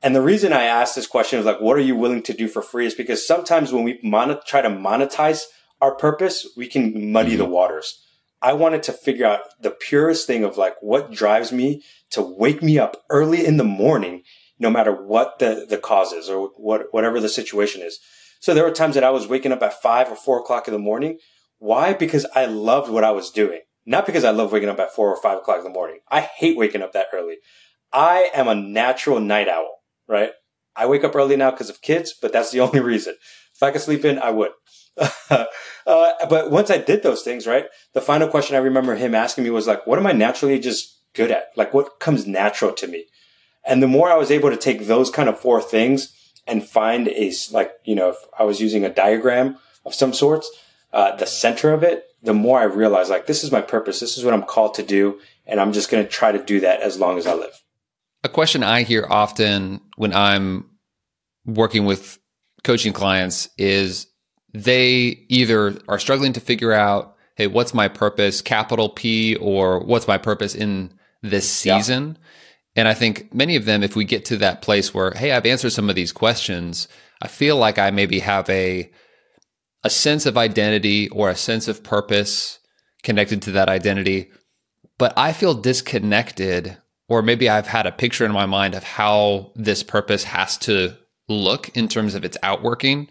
And 0.01 0.15
the 0.15 0.21
reason 0.21 0.53
I 0.53 0.63
asked 0.63 0.95
this 0.95 1.07
question 1.07 1.39
is 1.39 1.45
like, 1.45 1.59
what 1.59 1.77
are 1.77 1.81
you 1.81 1.95
willing 1.95 2.21
to 2.23 2.33
do 2.33 2.47
for 2.47 2.61
free 2.61 2.85
is 2.85 2.93
because 2.93 3.25
sometimes 3.25 3.73
when 3.73 3.83
we 3.83 3.99
mon- 4.03 4.39
try 4.45 4.61
to 4.61 4.69
monetize 4.69 5.43
our 5.81 5.95
purpose, 5.95 6.47
we 6.55 6.67
can 6.67 7.11
muddy 7.11 7.31
mm-hmm. 7.31 7.39
the 7.39 7.45
waters. 7.45 8.01
I 8.41 8.53
wanted 8.53 8.83
to 8.83 8.93
figure 8.93 9.25
out 9.25 9.41
the 9.59 9.71
purest 9.71 10.27
thing 10.27 10.43
of 10.43 10.57
like 10.57 10.75
what 10.81 11.11
drives 11.11 11.51
me 11.51 11.81
to 12.15 12.21
wake 12.21 12.61
me 12.61 12.77
up 12.77 13.03
early 13.09 13.45
in 13.45 13.57
the 13.57 13.63
morning, 13.63 14.23
no 14.59 14.69
matter 14.69 14.91
what 14.91 15.39
the, 15.39 15.65
the 15.69 15.77
cause 15.77 16.11
is 16.11 16.29
or 16.29 16.49
what, 16.57 16.87
whatever 16.91 17.19
the 17.19 17.29
situation 17.29 17.81
is. 17.81 17.99
So 18.39 18.53
there 18.53 18.63
were 18.63 18.71
times 18.71 18.95
that 18.95 19.03
I 19.03 19.09
was 19.09 19.27
waking 19.27 19.51
up 19.51 19.63
at 19.63 19.81
five 19.81 20.11
or 20.11 20.15
four 20.15 20.39
o'clock 20.39 20.67
in 20.67 20.73
the 20.73 20.79
morning. 20.79 21.19
Why? 21.59 21.93
Because 21.93 22.25
I 22.35 22.45
loved 22.45 22.91
what 22.91 23.03
I 23.03 23.11
was 23.11 23.31
doing. 23.31 23.61
Not 23.85 24.05
because 24.05 24.23
I 24.23 24.31
love 24.31 24.51
waking 24.51 24.69
up 24.69 24.79
at 24.79 24.93
four 24.93 25.09
or 25.09 25.21
five 25.21 25.37
o'clock 25.37 25.59
in 25.59 25.63
the 25.63 25.69
morning. 25.69 25.99
I 26.09 26.21
hate 26.21 26.57
waking 26.57 26.81
up 26.81 26.93
that 26.93 27.07
early. 27.13 27.37
I 27.93 28.29
am 28.33 28.47
a 28.47 28.55
natural 28.55 29.19
night 29.19 29.47
owl, 29.47 29.79
right? 30.07 30.31
I 30.75 30.87
wake 30.87 31.03
up 31.03 31.15
early 31.15 31.37
now 31.37 31.51
because 31.51 31.69
of 31.69 31.81
kids, 31.81 32.13
but 32.19 32.33
that's 32.33 32.51
the 32.51 32.59
only 32.61 32.79
reason. 32.79 33.15
If 33.55 33.63
I 33.63 33.71
could 33.71 33.81
sleep 33.81 34.03
in, 34.03 34.19
I 34.19 34.31
would. 34.31 34.51
uh, 35.29 35.45
but 35.85 36.51
once 36.51 36.69
I 36.69 36.77
did 36.77 37.03
those 37.03 37.21
things, 37.21 37.47
right? 37.47 37.65
The 37.93 38.01
final 38.01 38.27
question 38.27 38.55
I 38.55 38.59
remember 38.59 38.95
him 38.95 39.15
asking 39.15 39.43
me 39.43 39.49
was 39.49 39.67
like, 39.67 39.85
what 39.85 39.99
am 39.99 40.07
I 40.07 40.11
naturally 40.13 40.59
just 40.59 41.01
good 41.15 41.31
at? 41.31 41.51
Like 41.55 41.73
what 41.73 41.99
comes 41.99 42.27
natural 42.27 42.73
to 42.73 42.87
me? 42.87 43.05
And 43.65 43.81
the 43.81 43.87
more 43.87 44.11
I 44.11 44.15
was 44.15 44.29
able 44.29 44.51
to 44.51 44.57
take 44.57 44.85
those 44.85 45.09
kind 45.09 45.27
of 45.27 45.39
four 45.39 45.61
things 45.61 46.13
and 46.45 46.63
find 46.63 47.07
a, 47.07 47.33
like, 47.51 47.71
you 47.83 47.95
know, 47.95 48.09
if 48.09 48.17
I 48.37 48.43
was 48.43 48.61
using 48.61 48.85
a 48.85 48.93
diagram 48.93 49.57
of 49.85 49.95
some 49.95 50.13
sorts, 50.13 50.49
uh, 50.93 51.15
the 51.15 51.25
center 51.25 51.73
of 51.73 51.83
it, 51.83 52.05
the 52.21 52.33
more 52.33 52.59
I 52.59 52.63
realized 52.63 53.09
like, 53.09 53.25
this 53.25 53.43
is 53.43 53.51
my 53.51 53.61
purpose. 53.61 53.99
This 53.99 54.17
is 54.17 54.23
what 54.23 54.33
I'm 54.33 54.43
called 54.43 54.75
to 54.75 54.83
do. 54.83 55.19
And 55.47 55.59
I'm 55.59 55.73
just 55.73 55.89
going 55.89 56.03
to 56.03 56.09
try 56.09 56.31
to 56.31 56.43
do 56.43 56.59
that 56.61 56.81
as 56.81 56.99
long 56.99 57.17
as 57.17 57.25
I 57.25 57.33
live. 57.33 57.61
A 58.23 58.29
question 58.29 58.63
I 58.63 58.83
hear 58.83 59.05
often 59.09 59.81
when 59.95 60.13
I'm 60.13 60.69
working 61.45 61.85
with 61.85 62.19
coaching 62.63 62.93
clients 62.93 63.49
is 63.57 64.07
they 64.53 65.25
either 65.29 65.77
are 65.87 65.99
struggling 65.99 66.33
to 66.33 66.39
figure 66.39 66.73
out, 66.73 67.15
hey, 67.35 67.47
what's 67.47 67.73
my 67.73 67.87
purpose, 67.87 68.41
capital 68.41 68.89
P, 68.89 69.35
or 69.35 69.79
what's 69.79 70.07
my 70.07 70.17
purpose 70.17 70.55
in 70.55 70.91
this 71.29 71.49
season? 71.49 72.17
Yeah. 72.19 72.27
And 72.77 72.87
I 72.87 72.93
think 72.93 73.33
many 73.33 73.55
of 73.55 73.65
them, 73.65 73.83
if 73.83 73.95
we 73.95 74.03
get 74.03 74.25
to 74.25 74.37
that 74.37 74.61
place 74.61 74.93
where, 74.93 75.11
hey, 75.11 75.31
I've 75.31 75.45
answered 75.45 75.71
some 75.71 75.89
of 75.89 75.95
these 75.95 76.11
questions, 76.11 76.87
I 77.21 77.27
feel 77.27 77.55
like 77.55 77.79
I 77.79 77.91
maybe 77.91 78.19
have 78.19 78.49
a 78.49 78.91
a 79.83 79.89
sense 79.89 80.25
of 80.25 80.35
identity 80.35 81.07
or 81.09 81.29
a 81.29 81.35
sense 81.35 81.67
of 81.67 81.83
purpose 81.83 82.57
connected 83.03 83.43
to 83.43 83.51
that 83.51 83.69
identity, 83.69 84.31
but 84.97 85.13
I 85.15 85.31
feel 85.31 85.53
disconnected, 85.53 86.77
or 87.07 87.21
maybe 87.21 87.47
I've 87.47 87.67
had 87.67 87.85
a 87.85 87.91
picture 87.91 88.25
in 88.25 88.31
my 88.31 88.47
mind 88.47 88.73
of 88.73 88.83
how 88.83 89.51
this 89.55 89.83
purpose 89.83 90.23
has 90.23 90.57
to 90.59 90.97
look 91.29 91.69
in 91.77 91.87
terms 91.87 92.15
of 92.15 92.25
its 92.25 92.35
outworking. 92.41 93.09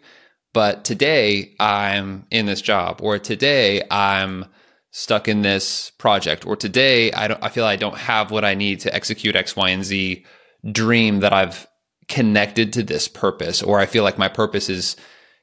But 0.53 0.85
today 0.85 1.55
I'm 1.61 2.27
in 2.33 2.47
this 2.47 2.61
job, 2.61 3.01
or 3.03 3.21
today 3.21 3.83
I'm 3.89 4.47
stuck 4.97 5.27
in 5.27 5.43
this 5.43 5.91
project, 5.99 6.47
or 6.47 6.55
today 6.55 7.11
I 7.11 7.27
don't 7.27 7.43
I 7.43 7.49
feel 7.49 7.65
I 7.65 7.75
don't 7.75 7.99
have 7.99 8.31
what 8.31 8.45
I 8.45 8.55
need 8.55 8.79
to 8.81 8.95
execute 8.95 9.35
X, 9.35 9.57
Y, 9.57 9.69
and 9.71 9.85
Z 9.85 10.25
dream 10.71 11.19
that 11.19 11.33
I've 11.33 11.67
connected 12.07 12.73
to 12.75 12.85
this 12.85 13.09
purpose, 13.09 13.61
or 13.61 13.81
I 13.81 13.87
feel 13.87 14.05
like 14.05 14.19
my 14.19 14.29
purpose 14.29 14.69
is, 14.71 14.95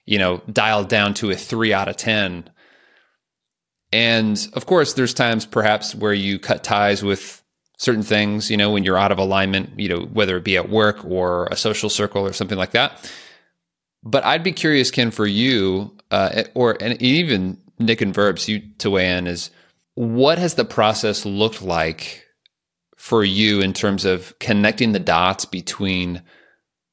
you 0.05 0.17
know, 0.17 0.41
dialed 0.49 0.87
down 0.87 1.13
to 1.15 1.31
a 1.31 1.35
three 1.35 1.73
out 1.73 1.89
of 1.89 1.97
ten. 1.97 2.49
And 3.91 4.47
of 4.53 4.67
course, 4.67 4.93
there's 4.93 5.13
times 5.13 5.45
perhaps 5.45 5.93
where 5.93 6.13
you 6.13 6.39
cut 6.39 6.63
ties 6.63 7.03
with 7.03 7.43
certain 7.77 8.03
things, 8.03 8.49
you 8.49 8.55
know, 8.55 8.71
when 8.71 8.85
you're 8.85 8.97
out 8.97 9.11
of 9.11 9.17
alignment, 9.17 9.77
you 9.77 9.89
know, 9.89 10.05
whether 10.13 10.37
it 10.37 10.45
be 10.45 10.55
at 10.55 10.69
work 10.69 11.03
or 11.03 11.47
a 11.47 11.57
social 11.57 11.89
circle 11.89 12.25
or 12.25 12.31
something 12.31 12.57
like 12.57 12.71
that. 12.71 13.11
But 14.01 14.23
I'd 14.23 14.43
be 14.43 14.53
curious, 14.53 14.91
Ken, 14.91 15.11
for 15.11 15.27
you, 15.27 15.97
uh, 16.09 16.43
or 16.53 16.77
and 16.81 17.01
even 17.01 17.57
Nick 17.81 18.01
and 18.01 18.13
Verbs, 18.13 18.47
you 18.47 18.61
to 18.79 18.89
weigh 18.89 19.17
in 19.17 19.27
is 19.27 19.51
what 19.95 20.37
has 20.37 20.55
the 20.55 20.65
process 20.65 21.25
looked 21.25 21.61
like 21.61 22.25
for 22.95 23.23
you 23.23 23.61
in 23.61 23.73
terms 23.73 24.05
of 24.05 24.37
connecting 24.39 24.91
the 24.91 24.99
dots 24.99 25.45
between 25.45 26.21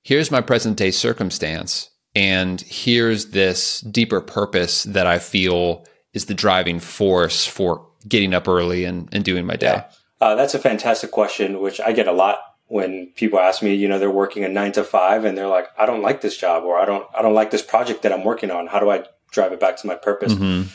here's 0.03 0.31
my 0.31 0.41
present 0.41 0.77
day 0.77 0.91
circumstance 0.91 1.91
and 2.15 2.63
here's 2.63 3.27
this 3.27 3.81
deeper 3.83 4.21
purpose 4.21 4.85
that 4.85 5.07
I 5.07 5.19
feel 5.19 5.85
is 6.15 6.27
the 6.27 6.35
driving 6.35 6.81
force 6.81 7.47
for 7.47 7.87
getting 8.09 8.33
up 8.33 8.49
early 8.49 8.85
and, 8.85 9.09
and 9.13 9.25
doing 9.25 9.47
my 9.47 9.57
day? 9.57 9.67
Yeah. 9.67 9.91
Uh, 10.21 10.35
that's 10.35 10.55
a 10.55 10.59
fantastic 10.59 11.11
question, 11.11 11.61
which 11.61 11.81
I 11.81 11.93
get 11.93 12.09
a 12.09 12.13
lot 12.13 12.39
when 12.67 13.13
people 13.15 13.39
ask 13.39 13.63
me, 13.63 13.75
you 13.75 13.89
know, 13.89 13.99
they're 13.99 14.11
working 14.11 14.45
a 14.45 14.49
nine 14.49 14.73
to 14.73 14.85
five 14.85 15.25
and 15.25 15.37
they're 15.37 15.47
like, 15.47 15.69
I 15.79 15.87
don't 15.87 16.03
like 16.03 16.21
this 16.21 16.37
job 16.37 16.65
or 16.65 16.79
I 16.79 16.85
don't, 16.85 17.07
I 17.17 17.23
don't 17.23 17.35
like 17.35 17.51
this 17.51 17.63
project 17.63 18.03
that 18.03 18.13
I'm 18.13 18.25
working 18.25 18.51
on. 18.51 18.67
How 18.67 18.81
do 18.81 18.91
I 18.91 19.05
drive 19.31 19.53
it 19.53 19.61
back 19.61 19.77
to 19.79 19.87
my 19.87 19.95
purpose? 19.95 20.35
Mm-hmm. 20.35 20.69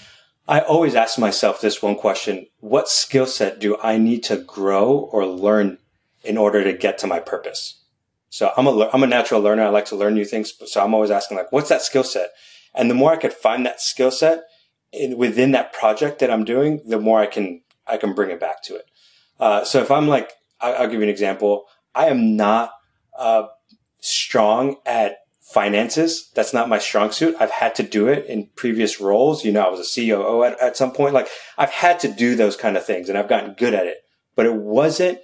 I 0.47 0.59
always 0.59 0.95
ask 0.95 1.17
myself 1.17 1.61
this 1.61 1.81
one 1.81 1.95
question. 1.95 2.47
What 2.59 2.89
skill 2.89 3.25
set 3.25 3.59
do 3.59 3.77
I 3.81 3.97
need 3.97 4.23
to 4.23 4.37
grow 4.37 5.09
or 5.11 5.25
learn 5.25 5.77
in 6.23 6.37
order 6.37 6.63
to 6.63 6.73
get 6.73 6.97
to 6.99 7.07
my 7.07 7.19
purpose? 7.19 7.81
So 8.29 8.51
I'm 8.57 8.67
a, 8.67 8.89
I'm 8.91 9.03
a 9.03 9.07
natural 9.07 9.41
learner. 9.41 9.63
I 9.63 9.69
like 9.69 9.85
to 9.85 9.95
learn 9.95 10.15
new 10.15 10.25
things. 10.25 10.53
So 10.65 10.83
I'm 10.83 10.93
always 10.93 11.11
asking 11.11 11.37
like, 11.37 11.51
what's 11.51 11.69
that 11.69 11.81
skill 11.81 12.03
set? 12.03 12.31
And 12.73 12.89
the 12.89 12.95
more 12.95 13.11
I 13.11 13.17
could 13.17 13.31
find 13.31 13.65
that 13.65 13.79
skill 13.79 14.11
set 14.11 14.43
in, 14.91 15.17
within 15.17 15.51
that 15.51 15.71
project 15.71 16.19
that 16.19 16.31
I'm 16.31 16.43
doing, 16.43 16.81
the 16.85 16.99
more 16.99 17.19
I 17.19 17.27
can, 17.27 17.61
I 17.87 17.97
can 17.97 18.13
bring 18.13 18.31
it 18.31 18.39
back 18.39 18.63
to 18.63 18.75
it. 18.75 18.85
Uh, 19.39 19.63
so 19.63 19.81
if 19.81 19.91
I'm 19.91 20.07
like, 20.07 20.31
I'll 20.59 20.87
give 20.87 20.99
you 20.99 21.03
an 21.03 21.09
example. 21.09 21.65
I 21.93 22.07
am 22.07 22.35
not 22.35 22.71
uh, 23.17 23.47
strong 23.99 24.77
at 24.85 25.17
finances. 25.53 26.31
That's 26.33 26.53
not 26.53 26.67
my 26.67 26.79
strong 26.79 27.11
suit. 27.11 27.35
I've 27.39 27.51
had 27.51 27.75
to 27.75 27.83
do 27.83 28.07
it 28.07 28.25
in 28.25 28.49
previous 28.55 28.99
roles. 28.99 29.45
You 29.45 29.51
know, 29.51 29.61
I 29.61 29.69
was 29.69 29.79
a 29.79 30.01
COO 30.01 30.43
at, 30.43 30.59
at 30.59 30.75
some 30.75 30.91
point. 30.91 31.13
Like 31.13 31.27
I've 31.57 31.69
had 31.69 31.99
to 31.99 32.11
do 32.11 32.35
those 32.35 32.55
kind 32.55 32.75
of 32.75 32.85
things 32.85 33.07
and 33.07 33.17
I've 33.17 33.29
gotten 33.29 33.53
good 33.53 33.73
at 33.73 33.85
it, 33.85 33.97
but 34.35 34.45
it 34.45 34.55
wasn't 34.55 35.19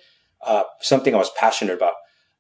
uh, 0.46 0.64
something 0.80 1.14
I 1.16 1.18
was 1.18 1.32
passionate 1.32 1.74
about 1.74 1.96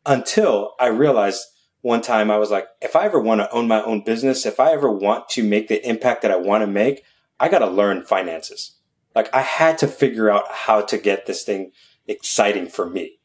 until 0.05 0.75
I 0.79 0.88
realized 0.88 1.43
one 1.81 2.01
time 2.01 2.29
I 2.29 2.38
was 2.38 2.51
like, 2.51 2.67
if 2.81 2.96
I 2.96 3.05
ever 3.05 3.19
want 3.19 3.41
to 3.41 3.51
own 3.51 3.67
my 3.67 3.81
own 3.84 4.03
business, 4.03 4.46
if 4.46 4.60
I 4.60 4.72
ever 4.74 4.91
want 4.91 5.29
to 5.29 5.43
make 5.43 5.67
the 5.67 5.86
impact 5.88 6.22
that 6.22 6.31
I 6.31 6.36
want 6.36 6.62
to 6.62 6.67
make, 6.67 7.03
I 7.39 7.50
got 7.50 7.60
to 7.60 7.67
learn 7.67 8.05
finances. 8.05 8.75
Like 9.15 9.34
I 9.34 9.41
had 9.41 9.77
to 9.79 9.88
figure 9.88 10.29
out 10.29 10.46
how 10.51 10.81
to 10.81 10.98
get 10.98 11.25
this 11.25 11.43
thing 11.43 11.72
exciting 12.08 12.67
for 12.67 12.89
me. 12.89 13.18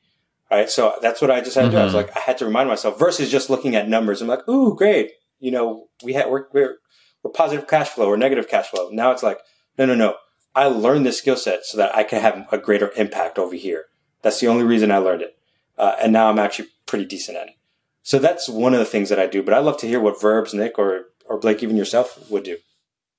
Right. 0.51 0.71
So 0.71 0.95
that's 1.03 1.21
what 1.21 1.31
I 1.31 1.41
just 1.41 1.57
had 1.57 1.63
to 1.63 1.69
mm-hmm. 1.69 1.77
do. 1.77 1.81
I 1.81 1.85
was 1.85 1.95
mm-hmm. 1.95 2.07
like, 2.07 2.17
I 2.17 2.21
had 2.21 2.39
to 2.39 2.47
remind 2.47 2.69
myself 2.69 2.99
versus 2.99 3.31
just 3.31 3.51
looking 3.51 3.75
at 3.75 3.89
numbers. 3.89 4.23
I'm 4.23 4.29
like, 4.29 4.47
ooh, 4.49 4.77
great. 4.77 5.13
You 5.41 5.51
know, 5.51 5.89
we 6.05 6.13
had, 6.13 6.31
we're, 6.31 6.47
we're, 6.53 6.77
we're 7.23 7.33
positive 7.33 7.67
cash 7.67 7.89
flow 7.89 8.07
or 8.07 8.17
negative 8.17 8.49
cash 8.49 8.69
flow. 8.69 8.91
Now 8.91 9.11
it's 9.11 9.23
like, 9.23 9.39
no, 9.79 9.87
no, 9.87 9.95
no. 9.95 10.15
I 10.55 10.67
learned 10.67 11.05
this 11.05 11.19
skill 11.19 11.37
set 11.37 11.65
so 11.65 11.79
that 11.79 11.97
I 11.97 12.05
can 12.05 12.21
have 12.21 12.47
a 12.53 12.59
greater 12.59 12.93
impact 12.97 13.39
over 13.39 13.57
here. 13.57 13.87
That's 14.23 14.39
the 14.39 14.47
only 14.47 14.65
reason 14.65 14.93
I 14.93 14.99
learned 14.99 15.23
it. 15.23 15.37
Uh, 15.77 15.97
and 16.01 16.13
now 16.13 16.31
I'm 16.31 16.39
actually 16.39 16.69
pretty 16.87 17.07
decent 17.07 17.37
at 17.37 17.49
it. 17.49 17.55
So 18.03 18.19
that's 18.19 18.49
one 18.49 18.75
of 18.75 18.79
the 18.79 18.87
things 18.87 19.09
that 19.09 19.19
I 19.19 19.27
do. 19.27 19.43
But 19.43 19.55
I'd 19.55 19.65
love 19.65 19.79
to 19.79 19.89
hear 19.89 19.99
what 19.99 20.21
verbs, 20.21 20.55
Nick, 20.55 20.79
or, 20.79 21.07
or 21.27 21.39
Blake, 21.39 21.63
even 21.63 21.77
yourself 21.77 22.31
would 22.31 22.45
do. 22.45 22.59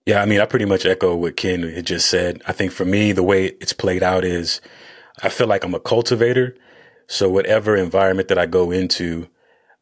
Yeah, 0.05 0.21
I 0.21 0.25
mean, 0.25 0.39
I 0.39 0.45
pretty 0.45 0.65
much 0.65 0.85
echo 0.85 1.15
what 1.15 1.35
Ken 1.35 1.63
had 1.63 1.87
just 1.87 2.07
said. 2.07 2.41
I 2.47 2.53
think 2.53 2.71
for 2.71 2.85
me, 2.85 3.11
the 3.11 3.23
way 3.23 3.47
it's 3.59 3.73
played 3.73 4.03
out 4.03 4.23
is 4.23 4.61
I 5.21 5.29
feel 5.29 5.47
like 5.47 5.63
I'm 5.63 5.73
a 5.73 5.79
cultivator. 5.79 6.55
So 7.07 7.29
whatever 7.29 7.75
environment 7.75 8.29
that 8.29 8.37
I 8.37 8.45
go 8.45 8.71
into, 8.71 9.27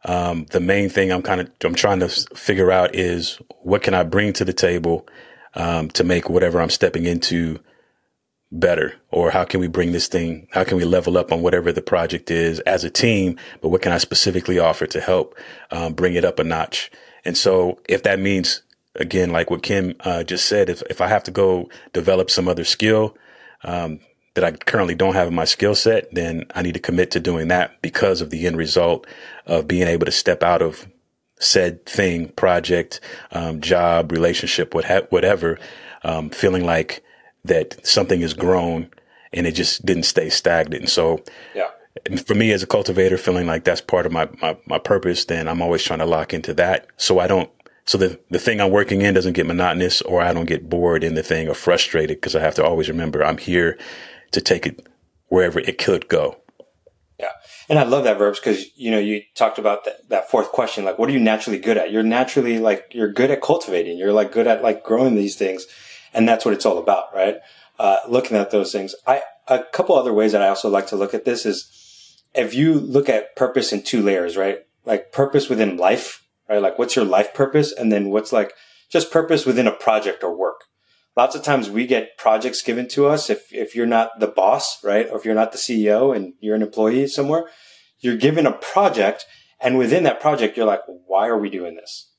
um, 0.06 0.46
the 0.52 0.60
main 0.60 0.90
thing 0.90 1.12
I'm 1.12 1.22
kind 1.22 1.42
of 1.42 1.50
I'm 1.64 1.76
trying 1.76 2.00
to 2.02 2.10
figure 2.10 2.72
out 2.72 2.96
is 2.96 3.40
what 3.62 3.84
can 3.84 3.94
I 3.94 4.04
bring 4.04 4.34
to 4.34 4.46
the 4.46 4.54
table 4.54 5.08
um, 5.56 5.90
to 5.92 6.04
make 6.04 6.30
whatever 6.30 6.60
I'm 6.62 6.70
stepping 6.70 7.06
into 7.06 7.60
better, 8.52 8.94
or 9.10 9.32
how 9.32 9.44
can 9.46 9.60
we 9.60 9.68
bring 9.68 9.94
this 9.94 10.08
thing? 10.08 10.48
How 10.52 10.64
can 10.64 10.78
we 10.78 10.84
level 10.86 11.18
up 11.18 11.32
on 11.32 11.42
whatever 11.42 11.72
the 11.72 11.82
project 11.82 12.30
is 12.30 12.60
as 12.62 12.84
a 12.84 12.90
team? 12.90 13.38
But 13.62 13.70
what 13.70 13.82
can 13.82 13.92
I 13.92 13.98
specifically 13.98 14.60
offer 14.60 14.86
to 14.88 15.02
help 15.02 15.36
um, 15.72 15.94
bring 15.94 16.16
it 16.16 16.26
up 16.26 16.40
a 16.40 16.44
notch? 16.44 16.92
And 17.26 17.38
so 17.38 17.80
if 17.88 18.04
that 18.04 18.20
means 18.20 18.62
again, 18.96 19.32
like 19.32 19.50
what 19.50 19.64
Ken 19.64 19.96
uh, 20.02 20.24
just 20.24 20.46
said, 20.46 20.70
if 20.70 20.84
if 20.90 21.02
I 21.02 21.08
have 21.08 21.24
to 21.24 21.32
go 21.32 21.70
develop 21.94 22.30
some 22.30 22.48
other 22.48 22.64
skill, 22.64 23.18
um, 23.64 24.00
that 24.34 24.44
I 24.44 24.52
currently 24.52 24.96
don't 24.96 25.14
have 25.14 25.28
in 25.28 25.36
my 25.36 25.46
skill 25.46 25.76
set, 25.76 26.14
then 26.14 26.46
I 26.56 26.62
need 26.62 26.74
to 26.74 26.80
commit 26.80 27.12
to 27.12 27.20
doing 27.20 27.50
that 27.50 27.82
because 27.82 28.22
of 28.22 28.30
the 28.30 28.48
end 28.48 28.58
result 28.58 29.06
of 29.46 29.68
being 29.68 29.88
able 29.88 30.06
to 30.06 30.12
step 30.12 30.42
out 30.42 30.62
of 30.62 30.88
said 31.40 31.86
thing, 31.86 32.30
project, 32.30 33.00
um, 33.32 33.62
job, 33.62 34.12
relationship, 34.12 34.74
what 34.74 34.86
ha- 34.86 35.08
whatever, 35.10 35.60
um, 36.04 36.30
feeling 36.30 36.66
like 36.66 37.04
that 37.46 37.86
something 37.86 38.22
has 38.22 38.34
grown 38.34 38.90
and 39.34 39.46
it 39.46 39.54
just 39.54 39.86
didn't 39.86 40.04
stay 40.04 40.30
stagnant. 40.30 40.84
And 40.84 40.90
so, 40.90 41.22
yeah. 41.54 41.70
For 42.26 42.34
me 42.34 42.52
as 42.52 42.64
a 42.64 42.68
cultivator, 42.68 43.20
feeling 43.20 43.46
like 43.46 43.66
that's 43.66 43.80
part 43.80 44.08
of 44.08 44.12
my, 44.12 44.28
my, 44.42 44.58
my 44.66 44.80
purpose, 44.80 45.26
then 45.26 45.48
I'm 45.48 45.62
always 45.62 45.84
trying 45.84 46.00
to 46.00 46.08
lock 46.08 46.34
into 46.34 46.52
that. 46.56 46.88
So 46.98 47.20
I 47.20 47.28
don't 47.28 47.52
so 47.86 47.98
the, 47.98 48.20
the 48.30 48.40
thing 48.40 48.62
I'm 48.62 48.72
working 48.72 49.02
in 49.02 49.14
doesn't 49.14 49.34
get 49.34 49.46
monotonous 49.46 50.02
or 50.02 50.22
I 50.22 50.34
don't 50.34 50.46
get 50.46 50.70
bored 50.70 51.04
in 51.04 51.16
the 51.16 51.24
thing 51.24 51.48
or 51.50 51.54
frustrated 51.54 52.18
because 52.18 52.36
I 52.36 52.40
have 52.40 52.56
to 52.56 52.64
always 52.64 52.90
remember 52.90 53.24
I'm 53.24 53.38
here 53.38 53.78
to 54.34 54.42
take 54.42 54.66
it 54.66 54.88
wherever 55.28 55.60
it 55.60 55.78
could 55.78 56.08
go. 56.08 56.38
Yeah. 57.20 57.32
And 57.70 57.80
I 57.80 57.84
love 57.84 58.04
that 58.04 58.18
verbs 58.18 58.40
because, 58.40 58.66
you 58.76 58.92
know, 58.92 59.00
you 59.00 59.22
talked 59.36 59.58
about 59.58 59.86
that, 59.86 60.10
that 60.10 60.30
fourth 60.30 60.52
question. 60.52 60.84
Like, 60.84 61.00
what 61.00 61.10
are 61.10 61.14
you 61.14 61.20
naturally 61.20 61.60
good 61.60 61.78
at? 61.78 61.92
You're 61.92 62.04
naturally 62.04 62.60
like, 62.60 62.92
you're 62.92 63.12
good 63.12 63.32
at 63.32 63.42
cultivating. 63.42 63.98
You're 63.98 64.14
like 64.14 64.32
good 64.32 64.48
at 64.48 64.62
like 64.62 64.84
growing 64.84 65.16
these 65.16 65.36
things. 65.36 65.66
And 66.14 66.28
that's 66.28 66.44
what 66.44 66.54
it's 66.54 66.66
all 66.66 66.78
about, 66.78 67.16
right? 67.16 67.38
Uh, 67.80 68.00
looking 68.08 68.36
at 68.38 68.52
those 68.52 68.72
things. 68.72 68.94
I, 69.08 69.22
a 69.48 69.64
couple 69.64 69.96
other 69.96 70.14
ways 70.14 70.34
that 70.34 70.42
I 70.42 70.50
also 70.50 70.70
like 70.70 70.88
to 70.88 70.96
look 70.96 71.14
at 71.14 71.26
this 71.26 71.46
is 71.46 72.24
if 72.36 72.54
you 72.54 72.74
look 72.74 73.10
at 73.10 73.36
purpose 73.36 73.72
in 73.72 73.84
two 73.84 74.02
layers, 74.02 74.36
right? 74.36 74.60
Like 74.86 75.12
purpose 75.12 75.50
within 75.50 75.78
life, 75.78 76.26
right? 76.50 76.62
Like 76.62 76.78
what's 76.78 76.96
your 76.96 77.06
life 77.06 77.34
purpose? 77.34 77.72
And 77.72 77.92
then 77.92 78.10
what's 78.10 78.34
like 78.34 78.54
just 78.90 79.12
purpose 79.12 79.46
within 79.46 79.68
a 79.68 79.72
project 79.72 80.24
or 80.24 80.36
work. 80.36 80.66
Lots 81.16 81.36
of 81.36 81.44
times 81.44 81.70
we 81.70 81.86
get 81.86 82.18
projects 82.18 82.62
given 82.62 82.88
to 82.90 83.06
us. 83.06 83.30
If, 83.30 83.54
if 83.54 83.76
you're 83.76 83.86
not 83.86 84.20
the 84.20 84.28
boss, 84.28 84.84
right? 84.84 85.08
Or 85.10 85.18
if 85.18 85.26
you're 85.26 85.36
not 85.36 85.52
the 85.52 85.58
CEO 85.60 86.16
and 86.16 86.34
you're 86.40 86.56
an 86.56 86.64
employee 86.64 87.08
somewhere, 87.08 87.50
you're 88.00 88.18
given 88.18 88.48
a 88.48 88.52
project. 88.52 89.26
And 89.60 89.78
within 89.78 90.04
that 90.04 90.20
project, 90.20 90.58
you're 90.58 90.66
like, 90.66 90.82
why 90.88 91.28
are 91.28 91.38
we 91.38 91.50
doing 91.50 91.76
this? 91.76 92.12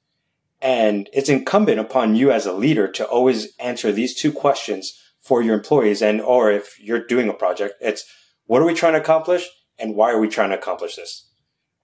And 0.63 1.11
it's 1.13 1.29
incumbent 1.29 1.81
upon 1.81 2.15
you 2.15 2.31
as 2.31 2.47
a 2.47 2.53
leader 2.53 2.91
to 2.93 3.05
always 3.05 3.55
answer 3.59 3.91
these 3.91 4.15
two 4.15 4.33
questions 4.33 4.99
for 5.21 5.43
your 5.43 5.55
employees. 5.55 6.01
And, 6.01 6.21
or 6.21 6.51
if 6.51 6.79
you're 6.81 7.05
doing 7.05 7.29
a 7.29 7.35
project, 7.35 7.75
it's 7.81 8.05
what 8.47 8.63
are 8.63 8.67
we 8.67 8.75
trying 8.75 8.93
to 8.93 9.01
accomplish? 9.01 9.49
And 9.79 9.97
why 9.97 10.13
are 10.13 10.21
we 10.21 10.29
trying 10.29 10.51
to 10.51 10.59
accomplish 10.59 10.97
this? 10.97 11.29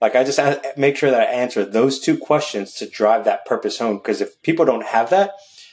Like 0.00 0.14
I 0.14 0.24
just 0.24 0.40
make 0.76 0.96
sure 0.96 1.10
that 1.10 1.28
I 1.28 1.32
answer 1.32 1.64
those 1.64 2.00
two 2.00 2.16
questions 2.16 2.72
to 2.74 2.88
drive 2.88 3.24
that 3.24 3.44
purpose 3.44 3.78
home. 3.78 3.96
Because 3.98 4.20
if 4.20 4.40
people 4.42 4.64
don't 4.64 4.86
have 4.86 5.10
that, 5.10 5.32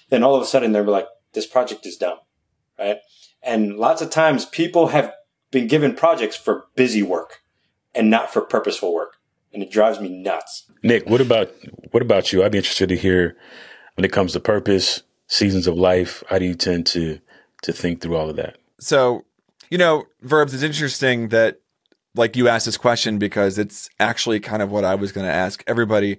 then 0.09 0.23
all 0.23 0.35
of 0.35 0.41
a 0.41 0.45
sudden 0.45 0.71
they're 0.71 0.83
like, 0.83 1.07
this 1.37 1.45
project 1.45 1.85
is 1.85 1.95
dumb, 1.95 2.17
right? 2.79 2.97
And 3.43 3.77
lots 3.77 4.01
of 4.01 4.09
times 4.09 4.45
people 4.45 4.87
have 4.87 5.13
been 5.51 5.67
given 5.67 5.95
projects 5.95 6.35
for 6.35 6.65
busy 6.75 7.03
work 7.03 7.43
and 7.93 8.09
not 8.09 8.33
for 8.33 8.41
purposeful 8.41 8.93
work. 8.93 9.17
And 9.53 9.61
it 9.61 9.71
drives 9.71 9.99
me 9.99 10.09
nuts. 10.09 10.69
Nick, 10.83 11.07
what 11.07 11.21
about 11.21 11.51
what 11.91 12.01
about 12.01 12.33
you? 12.33 12.43
I'd 12.43 12.51
be 12.51 12.57
interested 12.57 12.89
to 12.89 12.97
hear 12.97 13.37
when 13.95 14.03
it 14.03 14.11
comes 14.11 14.33
to 14.33 14.39
purpose, 14.39 15.03
seasons 15.27 15.67
of 15.67 15.75
life, 15.77 16.23
how 16.27 16.39
do 16.39 16.45
you 16.45 16.55
tend 16.55 16.85
to 16.87 17.19
to 17.63 17.71
think 17.71 18.01
through 18.01 18.15
all 18.15 18.29
of 18.29 18.35
that? 18.35 18.57
So, 18.79 19.25
you 19.69 19.77
know, 19.77 20.05
verbs, 20.21 20.53
it's 20.53 20.63
interesting 20.63 21.29
that 21.29 21.61
like 22.15 22.35
you 22.35 22.47
asked 22.47 22.65
this 22.65 22.77
question 22.77 23.19
because 23.19 23.57
it's 23.57 23.89
actually 23.99 24.39
kind 24.39 24.61
of 24.61 24.71
what 24.71 24.83
I 24.83 24.95
was 24.95 25.11
going 25.11 25.27
to 25.27 25.33
ask 25.33 25.63
everybody. 25.67 26.17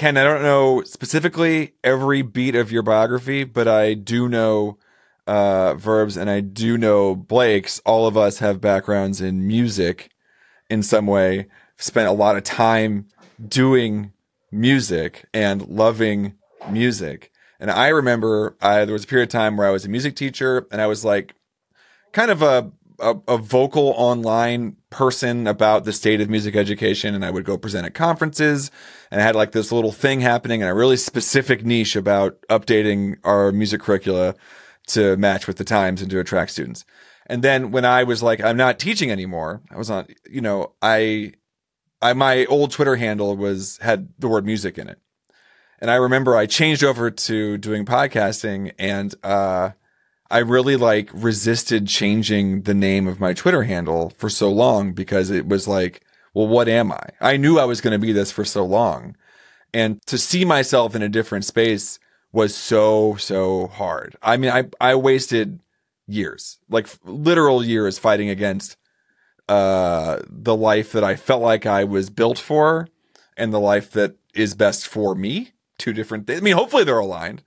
Ken, 0.00 0.16
I 0.16 0.24
don't 0.24 0.40
know 0.40 0.80
specifically 0.84 1.74
every 1.84 2.22
beat 2.22 2.54
of 2.54 2.72
your 2.72 2.82
biography, 2.82 3.44
but 3.44 3.68
I 3.68 3.92
do 3.92 4.30
know 4.30 4.78
uh, 5.26 5.74
verbs 5.74 6.16
and 6.16 6.30
I 6.30 6.40
do 6.40 6.78
know 6.78 7.14
Blake's. 7.14 7.80
All 7.84 8.06
of 8.06 8.16
us 8.16 8.38
have 8.38 8.62
backgrounds 8.62 9.20
in 9.20 9.46
music 9.46 10.08
in 10.70 10.82
some 10.82 11.06
way, 11.06 11.48
spent 11.76 12.08
a 12.08 12.12
lot 12.12 12.38
of 12.38 12.44
time 12.44 13.08
doing 13.46 14.14
music 14.50 15.26
and 15.34 15.68
loving 15.68 16.32
music. 16.70 17.30
And 17.60 17.70
I 17.70 17.88
remember 17.88 18.56
I, 18.62 18.86
there 18.86 18.94
was 18.94 19.04
a 19.04 19.06
period 19.06 19.28
of 19.28 19.32
time 19.32 19.58
where 19.58 19.68
I 19.68 19.70
was 19.70 19.84
a 19.84 19.90
music 19.90 20.16
teacher 20.16 20.66
and 20.72 20.80
I 20.80 20.86
was 20.86 21.04
like 21.04 21.34
kind 22.12 22.30
of 22.30 22.40
a 22.40 22.72
a, 23.00 23.16
a, 23.28 23.38
vocal 23.38 23.94
online 23.96 24.76
person 24.90 25.46
about 25.46 25.84
the 25.84 25.92
state 25.92 26.20
of 26.20 26.28
music 26.28 26.54
education 26.54 27.14
and 27.14 27.24
I 27.24 27.30
would 27.30 27.44
go 27.44 27.56
present 27.56 27.86
at 27.86 27.94
conferences 27.94 28.70
and 29.10 29.20
I 29.20 29.24
had 29.24 29.34
like 29.34 29.52
this 29.52 29.72
little 29.72 29.92
thing 29.92 30.20
happening 30.20 30.62
and 30.62 30.70
a 30.70 30.74
really 30.74 30.96
specific 30.96 31.64
niche 31.64 31.96
about 31.96 32.40
updating 32.48 33.16
our 33.24 33.52
music 33.52 33.80
curricula 33.80 34.34
to 34.88 35.16
match 35.16 35.46
with 35.46 35.56
the 35.56 35.64
times 35.64 36.02
and 36.02 36.10
to 36.10 36.20
attract 36.20 36.52
students. 36.52 36.84
And 37.26 37.42
then 37.42 37.70
when 37.70 37.84
I 37.84 38.02
was 38.04 38.22
like, 38.22 38.42
I'm 38.42 38.56
not 38.56 38.78
teaching 38.78 39.10
anymore, 39.10 39.62
I 39.70 39.78
was 39.78 39.90
on, 39.90 40.06
you 40.28 40.40
know, 40.40 40.72
I, 40.82 41.32
I, 42.02 42.12
my 42.12 42.44
old 42.46 42.72
Twitter 42.72 42.96
handle 42.96 43.36
was, 43.36 43.78
had 43.78 44.08
the 44.18 44.28
word 44.28 44.44
music 44.44 44.78
in 44.78 44.88
it. 44.88 44.98
And 45.80 45.90
I 45.90 45.94
remember 45.94 46.36
I 46.36 46.46
changed 46.46 46.84
over 46.84 47.10
to 47.10 47.56
doing 47.56 47.86
podcasting 47.86 48.72
and, 48.78 49.14
uh, 49.22 49.70
I 50.30 50.38
really 50.38 50.76
like 50.76 51.10
resisted 51.12 51.88
changing 51.88 52.62
the 52.62 52.74
name 52.74 53.08
of 53.08 53.18
my 53.18 53.32
Twitter 53.32 53.64
handle 53.64 54.12
for 54.16 54.30
so 54.30 54.50
long 54.50 54.92
because 54.92 55.30
it 55.30 55.48
was 55.48 55.66
like, 55.66 56.02
well, 56.34 56.46
what 56.46 56.68
am 56.68 56.92
I? 56.92 57.02
I 57.20 57.36
knew 57.36 57.58
I 57.58 57.64
was 57.64 57.80
going 57.80 57.92
to 57.92 57.98
be 57.98 58.12
this 58.12 58.30
for 58.30 58.44
so 58.44 58.64
long. 58.64 59.16
And 59.74 60.00
to 60.06 60.18
see 60.18 60.44
myself 60.44 60.94
in 60.94 61.02
a 61.02 61.08
different 61.08 61.44
space 61.44 61.98
was 62.32 62.54
so, 62.54 63.16
so 63.16 63.66
hard. 63.66 64.16
I 64.22 64.36
mean, 64.36 64.50
I, 64.50 64.64
I 64.80 64.94
wasted 64.94 65.60
years, 66.06 66.58
like 66.68 66.88
literal 67.04 67.64
years 67.64 67.98
fighting 67.98 68.30
against, 68.30 68.76
uh, 69.48 70.20
the 70.28 70.54
life 70.54 70.92
that 70.92 71.02
I 71.02 71.16
felt 71.16 71.42
like 71.42 71.66
I 71.66 71.82
was 71.82 72.08
built 72.08 72.38
for 72.38 72.88
and 73.36 73.52
the 73.52 73.58
life 73.58 73.90
that 73.92 74.14
is 74.32 74.54
best 74.54 74.86
for 74.86 75.16
me. 75.16 75.50
Two 75.76 75.92
different 75.92 76.26
things. 76.28 76.40
I 76.40 76.44
mean, 76.44 76.54
hopefully 76.54 76.84
they're 76.84 76.98
aligned 76.98 77.42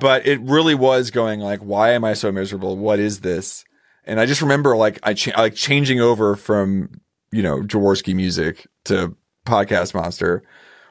But 0.00 0.26
it 0.26 0.40
really 0.40 0.74
was 0.74 1.10
going 1.10 1.40
like, 1.40 1.60
why 1.60 1.90
am 1.92 2.04
I 2.04 2.14
so 2.14 2.32
miserable? 2.32 2.76
What 2.76 2.98
is 2.98 3.20
this? 3.20 3.64
And 4.04 4.20
I 4.20 4.26
just 4.26 4.42
remember 4.42 4.76
like 4.76 4.98
I 5.02 5.14
cha- 5.14 5.38
like 5.40 5.54
changing 5.54 6.00
over 6.00 6.36
from 6.36 7.00
you 7.32 7.42
know 7.42 7.62
Jaworski 7.62 8.14
music 8.14 8.66
to 8.84 9.16
Podcast 9.44 9.94
Monster 9.94 10.42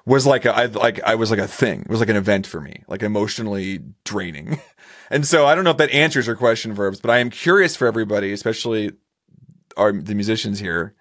was 0.06 0.26
like 0.26 0.46
a, 0.46 0.56
I 0.56 0.66
like 0.66 1.02
I 1.04 1.16
was 1.16 1.32
like 1.32 1.40
a 1.40 1.48
thing. 1.48 1.82
It 1.82 1.90
was 1.90 2.00
like 2.00 2.10
an 2.10 2.16
event 2.16 2.46
for 2.46 2.62
me, 2.62 2.84
like 2.88 3.04
emotionally 3.04 3.80
draining. 4.04 4.60
and 5.10 5.26
so 5.26 5.46
I 5.46 5.56
don't 5.56 5.64
know 5.64 5.72
if 5.72 5.78
that 5.78 5.92
answers 5.92 6.28
your 6.28 6.36
question, 6.36 6.74
verbs, 6.74 7.00
but 7.00 7.10
I 7.10 7.20
am 7.20 7.30
curious 7.30 7.76
for 7.76 7.88
everybody, 7.88 8.32
especially 8.32 8.92
our 9.78 9.92
the 9.92 10.16
musicians 10.16 10.60
here, 10.60 10.94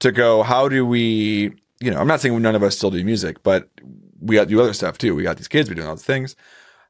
to 0.00 0.12
go. 0.12 0.42
How 0.42 0.68
do 0.68 0.84
we? 0.84 1.52
You 1.80 1.90
know, 1.90 1.98
I'm 1.98 2.08
not 2.08 2.20
saying 2.20 2.40
none 2.42 2.56
of 2.56 2.62
us 2.62 2.76
still 2.76 2.90
do 2.90 3.02
music, 3.04 3.42
but 3.42 3.68
we 4.20 4.36
got 4.36 4.48
do 4.48 4.60
other 4.60 4.74
stuff 4.74 4.98
too. 4.98 5.14
We 5.14 5.22
got 5.22 5.36
these 5.36 5.48
kids, 5.48 5.68
we're 5.68 5.76
doing 5.76 5.88
all 5.88 5.96
these 5.96 6.04
things. 6.04 6.36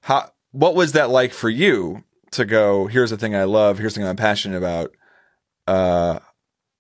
How 0.03 0.31
what 0.53 0.75
was 0.75 0.93
that 0.93 1.11
like 1.11 1.33
for 1.33 1.49
you 1.49 2.05
to 2.33 2.45
go, 2.45 2.87
here's 2.87 3.11
the 3.11 3.17
thing 3.17 3.35
I 3.35 3.45
love, 3.45 3.79
here's 3.79 3.95
the 3.95 4.01
thing 4.01 4.09
I'm 4.09 4.17
passionate 4.17 4.57
about. 4.57 4.93
Uh, 5.67 6.19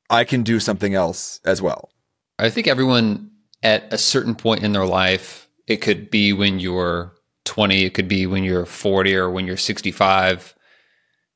I 0.09 0.25
can 0.25 0.43
do 0.43 0.59
something 0.59 0.95
else 0.95 1.41
as 1.45 1.63
well. 1.63 1.91
I 2.39 2.51
think 2.51 2.67
everyone 2.67 3.31
at 3.63 3.93
a 3.93 3.99
certain 3.99 4.35
point 4.35 4.65
in 4.65 4.73
their 4.73 4.87
life, 4.87 5.49
it 5.67 5.77
could 5.77 6.11
be 6.11 6.33
when 6.33 6.59
you're 6.59 7.13
20, 7.45 7.85
it 7.85 7.95
could 7.95 8.09
be 8.09 8.27
when 8.27 8.43
you're 8.43 8.67
40 8.67 9.17
or 9.17 9.31
when 9.31 9.47
you're 9.47 9.57
65, 9.57 10.55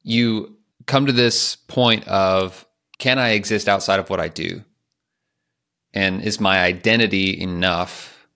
you 0.03 0.57
come 0.87 1.07
to 1.07 1.12
this 1.12 1.57
point 1.57 2.07
of 2.09 2.66
can 2.99 3.18
I 3.18 3.31
exist 3.31 3.68
outside 3.68 4.01
of 4.01 4.11
what 4.11 4.20
I 4.20 4.29
do? 4.29 4.64
And 5.92 6.23
is 6.23 6.40
my 6.40 6.62
identity 6.62 7.40
enough 7.40 8.27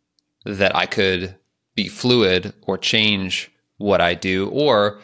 that 0.44 0.74
I 0.74 0.86
could 0.86 1.36
be 1.74 1.88
fluid 1.88 2.54
or 2.62 2.78
change 2.78 3.50
what 3.78 4.00
I 4.00 4.14
do, 4.14 4.48
or 4.50 5.00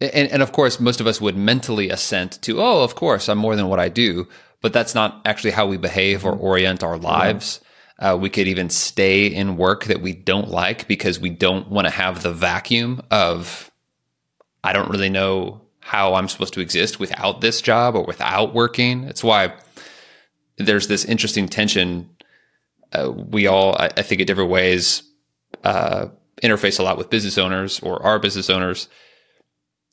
and, 0.00 0.32
and 0.32 0.42
of 0.42 0.52
course, 0.52 0.80
most 0.80 1.00
of 1.00 1.06
us 1.06 1.20
would 1.20 1.36
mentally 1.36 1.90
assent 1.90 2.40
to, 2.42 2.60
oh, 2.60 2.82
of 2.82 2.94
course, 2.94 3.28
I'm 3.28 3.38
more 3.38 3.54
than 3.54 3.68
what 3.68 3.80
I 3.80 3.88
do, 3.88 4.28
but 4.62 4.72
that's 4.72 4.94
not 4.94 5.20
actually 5.26 5.50
how 5.50 5.66
we 5.66 5.76
behave 5.76 6.24
or 6.24 6.32
orient 6.32 6.82
our 6.82 6.96
lives. 6.96 7.60
Uh, 7.98 8.16
we 8.18 8.30
could 8.30 8.48
even 8.48 8.70
stay 8.70 9.26
in 9.26 9.58
work 9.58 9.84
that 9.84 10.00
we 10.00 10.14
don't 10.14 10.48
like 10.48 10.88
because 10.88 11.20
we 11.20 11.28
don't 11.28 11.68
want 11.68 11.86
to 11.86 11.92
have 11.92 12.22
the 12.22 12.32
vacuum 12.32 13.02
of, 13.10 13.70
I 14.64 14.72
don't 14.72 14.88
really 14.88 15.10
know 15.10 15.60
how 15.80 16.14
I'm 16.14 16.28
supposed 16.28 16.54
to 16.54 16.60
exist 16.60 16.98
without 16.98 17.42
this 17.42 17.60
job 17.60 17.94
or 17.94 18.04
without 18.04 18.54
working. 18.54 19.04
It's 19.04 19.22
why 19.22 19.52
there's 20.56 20.88
this 20.88 21.04
interesting 21.04 21.46
tension. 21.46 22.08
Uh, 22.90 23.10
we 23.10 23.46
all, 23.46 23.76
I, 23.76 23.90
I, 23.96 24.02
think, 24.02 24.22
in 24.22 24.26
different 24.26 24.50
ways, 24.50 25.02
uh, 25.62 26.06
interface 26.42 26.78
a 26.78 26.82
lot 26.82 26.98
with 26.98 27.10
business 27.10 27.38
owners 27.38 27.80
or 27.80 28.02
are 28.02 28.18
business 28.18 28.50
owners. 28.50 28.88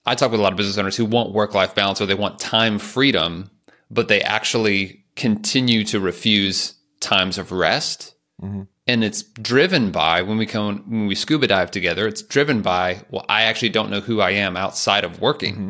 I 0.06 0.16
talk 0.16 0.32
with 0.32 0.40
a 0.40 0.44
lot 0.44 0.54
of 0.54 0.58
business 0.58 0.78
owners 0.78 0.96
who 0.96 1.06
want 1.06 1.34
work 1.34 1.54
life 1.54 1.76
balance 1.76 2.00
or 2.00 2.06
they 2.06 2.16
want 2.16 2.40
time 2.40 2.80
freedom, 2.80 3.52
but 3.92 4.08
they 4.08 4.22
actually 4.22 5.06
continue 5.16 5.84
to 5.86 6.00
refuse 6.00 6.76
times 7.00 7.38
of 7.38 7.52
rest. 7.52 8.16
Mm-hmm. 8.42 8.64
And 8.88 9.04
it's 9.04 9.24
driven 9.24 9.92
by 9.92 10.22
when 10.22 10.38
we 10.38 10.46
come 10.46 10.84
when 10.88 11.08
we 11.08 11.16
scuba 11.16 11.48
dive 11.48 11.72
together, 11.72 12.08
it's 12.08 12.22
driven 12.22 12.62
by, 12.62 13.02
well, 13.10 13.26
I 13.28 13.44
actually 13.44 13.70
don't 13.70 13.90
know 13.90 14.00
who 14.00 14.22
I 14.22 14.32
am 14.32 14.56
outside 14.56 15.04
of 15.04 15.20
working 15.20 15.54
mm-hmm. 15.54 15.70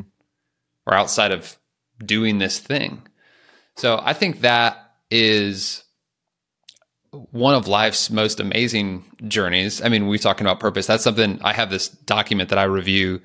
or 0.85 0.93
outside 0.93 1.31
of 1.31 1.57
doing 2.03 2.37
this 2.37 2.59
thing. 2.59 3.07
So 3.75 3.99
I 4.03 4.13
think 4.13 4.41
that 4.41 4.91
is 5.09 5.83
one 7.11 7.55
of 7.55 7.67
life's 7.67 8.09
most 8.09 8.39
amazing 8.39 9.05
journeys. 9.27 9.81
I 9.81 9.89
mean, 9.89 10.07
we're 10.07 10.17
talking 10.17 10.45
about 10.45 10.59
purpose. 10.59 10.87
That's 10.87 11.03
something 11.03 11.39
I 11.41 11.53
have 11.53 11.69
this 11.69 11.87
document 11.87 12.49
that 12.49 12.59
I 12.59 12.63
review 12.63 13.21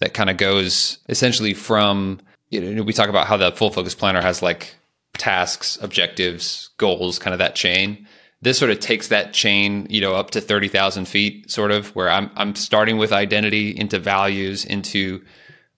that 0.00 0.14
kind 0.14 0.30
of 0.30 0.36
goes 0.36 0.98
essentially 1.08 1.54
from, 1.54 2.20
you 2.50 2.60
know, 2.60 2.82
we 2.82 2.92
talk 2.92 3.08
about 3.08 3.26
how 3.26 3.36
the 3.36 3.52
full 3.52 3.70
focus 3.70 3.94
planner 3.94 4.20
has 4.20 4.42
like 4.42 4.74
tasks, 5.14 5.78
objectives, 5.80 6.70
goals, 6.78 7.18
kind 7.18 7.32
of 7.32 7.38
that 7.38 7.54
chain. 7.54 8.06
This 8.42 8.58
sort 8.58 8.70
of 8.70 8.80
takes 8.80 9.08
that 9.08 9.32
chain, 9.32 9.86
you 9.88 10.00
know, 10.00 10.14
up 10.14 10.30
to 10.32 10.40
30,000 10.40 11.06
feet, 11.06 11.50
sort 11.50 11.70
of 11.70 11.94
where 11.96 12.10
I'm, 12.10 12.30
I'm 12.36 12.54
starting 12.54 12.98
with 12.98 13.12
identity 13.12 13.70
into 13.70 13.98
values, 13.98 14.64
into 14.64 15.24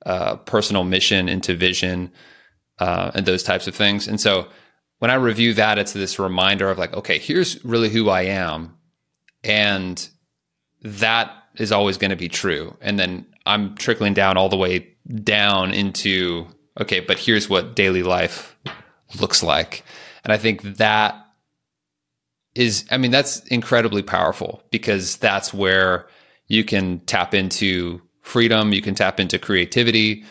uh, 0.04 0.36
personal 0.36 0.84
mission, 0.84 1.28
into 1.28 1.54
vision, 1.54 2.12
uh, 2.78 3.12
and 3.14 3.26
those 3.26 3.42
types 3.42 3.66
of 3.66 3.74
things. 3.74 4.08
And 4.08 4.20
so 4.20 4.48
when 4.98 5.10
I 5.10 5.14
review 5.14 5.54
that, 5.54 5.78
it's 5.78 5.92
this 5.92 6.18
reminder 6.18 6.70
of 6.70 6.78
like, 6.78 6.94
okay, 6.94 7.18
here's 7.18 7.64
really 7.64 7.88
who 7.88 8.08
I 8.08 8.22
am. 8.22 8.76
And 9.44 10.08
that 10.82 11.32
is 11.56 11.72
always 11.72 11.96
going 11.96 12.10
to 12.10 12.16
be 12.16 12.28
true. 12.28 12.76
And 12.80 12.98
then 12.98 13.26
I'm 13.46 13.74
trickling 13.76 14.14
down 14.14 14.36
all 14.36 14.48
the 14.48 14.56
way 14.56 14.88
down 15.22 15.72
into, 15.72 16.46
okay, 16.80 17.00
but 17.00 17.18
here's 17.18 17.48
what 17.48 17.76
daily 17.76 18.02
life 18.02 18.56
looks 19.20 19.42
like. 19.42 19.84
And 20.24 20.32
I 20.32 20.36
think 20.36 20.62
that 20.62 21.14
is, 22.54 22.84
I 22.90 22.98
mean, 22.98 23.10
that's 23.10 23.40
incredibly 23.46 24.02
powerful 24.02 24.62
because 24.70 25.16
that's 25.16 25.54
where 25.54 26.08
you 26.48 26.64
can 26.64 27.00
tap 27.00 27.34
into 27.34 28.02
freedom, 28.22 28.72
you 28.72 28.82
can 28.82 28.94
tap 28.94 29.20
into 29.20 29.38
creativity, 29.38 30.24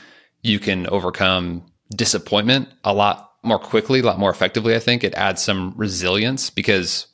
you 0.43 0.59
can 0.59 0.87
overcome 0.87 1.65
disappointment 1.95 2.69
a 2.83 2.93
lot 2.93 3.26
more 3.43 3.59
quickly, 3.59 3.99
a 3.99 4.03
lot 4.03 4.19
more 4.19 4.29
effectively. 4.29 4.75
I 4.75 4.79
think 4.79 5.03
it 5.03 5.13
adds 5.13 5.41
some 5.41 5.73
resilience 5.75 6.49
because 6.49 7.07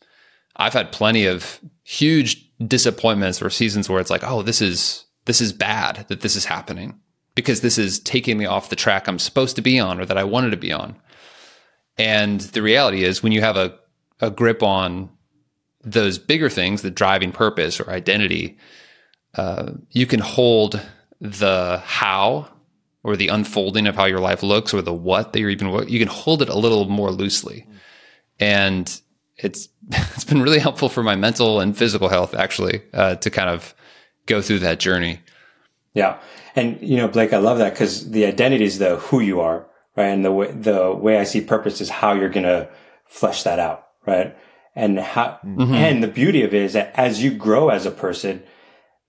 I've 0.55 0.73
had 0.73 0.91
plenty 0.91 1.25
of 1.25 1.59
huge 1.83 2.49
disappointments 2.65 3.41
or 3.41 3.49
seasons 3.49 3.89
where 3.89 3.99
it's 3.99 4.09
like, 4.09 4.23
oh, 4.23 4.41
this 4.41 4.61
is 4.61 5.05
this 5.25 5.41
is 5.41 5.53
bad 5.53 6.05
that 6.09 6.21
this 6.21 6.35
is 6.35 6.45
happening 6.45 6.99
because 7.35 7.61
this 7.61 7.77
is 7.77 7.99
taking 7.99 8.37
me 8.37 8.45
off 8.45 8.69
the 8.69 8.75
track 8.75 9.07
I'm 9.07 9.19
supposed 9.19 9.55
to 9.55 9.61
be 9.61 9.79
on 9.79 9.99
or 9.99 10.05
that 10.05 10.17
I 10.17 10.23
wanted 10.23 10.51
to 10.51 10.57
be 10.57 10.71
on. 10.71 10.95
And 11.97 12.41
the 12.41 12.61
reality 12.61 13.03
is 13.03 13.23
when 13.23 13.31
you 13.31 13.41
have 13.41 13.55
a, 13.55 13.77
a 14.19 14.29
grip 14.29 14.63
on 14.63 15.09
those 15.83 16.17
bigger 16.17 16.49
things, 16.49 16.81
the 16.81 16.91
driving 16.91 17.31
purpose 17.31 17.79
or 17.79 17.89
identity, 17.89 18.57
uh, 19.35 19.71
you 19.91 20.05
can 20.05 20.19
hold 20.19 20.81
the 21.19 21.81
how 21.85 22.49
or 23.03 23.15
the 23.15 23.27
unfolding 23.27 23.85
of 23.87 23.95
how 23.95 24.05
your 24.05 24.19
life 24.19 24.43
looks 24.43 24.73
or 24.73 24.81
the 24.81 24.93
what 24.93 25.33
that 25.33 25.39
you're 25.39 25.49
even 25.49 25.69
you 25.87 25.99
can 25.99 26.07
hold 26.07 26.41
it 26.41 26.49
a 26.49 26.57
little 26.57 26.85
more 26.85 27.11
loosely. 27.11 27.67
And 28.39 29.01
it's 29.37 29.69
it's 29.91 30.23
been 30.23 30.41
really 30.41 30.59
helpful 30.59 30.89
for 30.89 31.03
my 31.03 31.15
mental 31.15 31.59
and 31.59 31.77
physical 31.77 32.09
health 32.09 32.33
actually 32.33 32.81
uh, 32.93 33.15
to 33.15 33.29
kind 33.29 33.49
of 33.49 33.75
go 34.25 34.41
through 34.41 34.59
that 34.59 34.79
journey. 34.79 35.19
Yeah. 35.93 36.19
And 36.55 36.81
you 36.81 36.97
know 36.97 37.07
blake 37.07 37.33
i 37.33 37.37
love 37.37 37.57
that 37.57 37.73
because 37.73 38.11
the 38.11 38.25
identity 38.25 38.65
is 38.65 38.79
the 38.79 38.97
who 38.97 39.19
you 39.19 39.41
are 39.41 39.67
right? 39.95 40.07
And 40.07 40.23
the 40.23 40.31
way 40.31 40.51
the 40.51 40.91
way 40.91 41.17
i 41.17 41.23
see 41.23 41.41
purpose 41.41 41.81
is 41.81 41.89
how 41.89 42.13
you're 42.13 42.29
gonna 42.29 42.69
flesh 43.05 43.43
that 43.43 43.59
out 43.59 43.87
right? 44.05 44.35
And 44.75 44.99
how 44.99 45.39
mm-hmm. 45.45 45.73
and 45.73 46.01
the 46.01 46.07
beauty 46.07 46.43
of 46.43 46.53
it 46.53 46.61
is 46.61 46.73
that 46.73 46.93
as 46.95 47.23
you 47.23 47.31
grow 47.31 47.69
as 47.69 47.85
a 47.85 47.91
person 47.91 48.43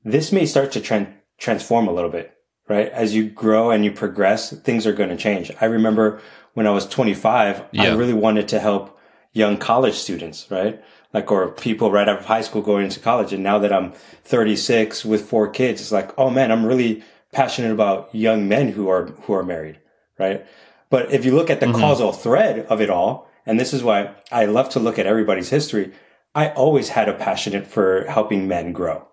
this 0.04 0.32
may 0.32 0.44
start 0.44 0.72
to 0.72 0.80
tran- 0.80 1.14
transform 1.38 1.88
a 1.88 1.92
little 1.92 2.10
bit 2.10 2.33
right? 2.68 2.88
As 2.90 3.14
you 3.14 3.28
grow 3.28 3.70
and 3.70 3.84
you 3.84 3.92
progress, 3.92 4.52
things 4.52 4.86
are 4.86 4.92
going 4.92 5.10
to 5.10 5.16
change. 5.16 5.50
I 5.60 5.66
remember 5.66 6.20
when 6.54 6.66
I 6.66 6.70
was 6.70 6.86
25, 6.86 7.64
yeah. 7.72 7.82
I 7.82 7.94
really 7.94 8.14
wanted 8.14 8.48
to 8.48 8.60
help 8.60 8.98
young 9.32 9.56
college 9.56 9.94
students, 9.94 10.46
right? 10.50 10.82
Like, 11.12 11.30
or 11.30 11.50
people 11.50 11.90
right 11.90 12.08
out 12.08 12.18
of 12.18 12.24
high 12.24 12.40
school 12.40 12.62
going 12.62 12.84
into 12.84 13.00
college. 13.00 13.32
And 13.32 13.42
now 13.42 13.58
that 13.58 13.72
I'm 13.72 13.92
36 14.24 15.04
with 15.04 15.28
four 15.28 15.48
kids, 15.48 15.80
it's 15.80 15.92
like, 15.92 16.16
oh 16.18 16.30
man, 16.30 16.50
I'm 16.50 16.64
really 16.64 17.02
passionate 17.32 17.72
about 17.72 18.14
young 18.14 18.48
men 18.48 18.68
who 18.68 18.88
are, 18.88 19.06
who 19.06 19.32
are 19.34 19.42
married, 19.42 19.80
right? 20.18 20.46
But 20.90 21.12
if 21.12 21.24
you 21.24 21.34
look 21.34 21.50
at 21.50 21.60
the 21.60 21.66
mm-hmm. 21.66 21.80
causal 21.80 22.12
thread 22.12 22.66
of 22.66 22.80
it 22.80 22.90
all, 22.90 23.28
and 23.44 23.58
this 23.58 23.74
is 23.74 23.82
why 23.82 24.14
I 24.32 24.46
love 24.46 24.70
to 24.70 24.80
look 24.80 24.98
at 24.98 25.06
everybody's 25.06 25.50
history, 25.50 25.92
I 26.34 26.50
always 26.50 26.90
had 26.90 27.08
a 27.08 27.14
passion 27.14 27.64
for 27.64 28.06
helping 28.08 28.48
men 28.48 28.72
grow 28.72 29.06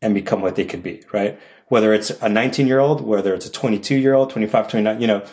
and 0.00 0.14
become 0.14 0.40
what 0.40 0.56
they 0.56 0.64
could 0.64 0.82
be, 0.82 1.02
right? 1.12 1.38
Whether 1.68 1.92
it's 1.92 2.10
a 2.22 2.28
19 2.28 2.66
year 2.66 2.80
old, 2.80 3.00
whether 3.00 3.34
it's 3.34 3.46
a 3.46 3.52
22 3.52 3.96
year 3.96 4.14
old, 4.14 4.30
25, 4.30 4.68
29, 4.68 5.00
you 5.00 5.06
know, 5.06 5.24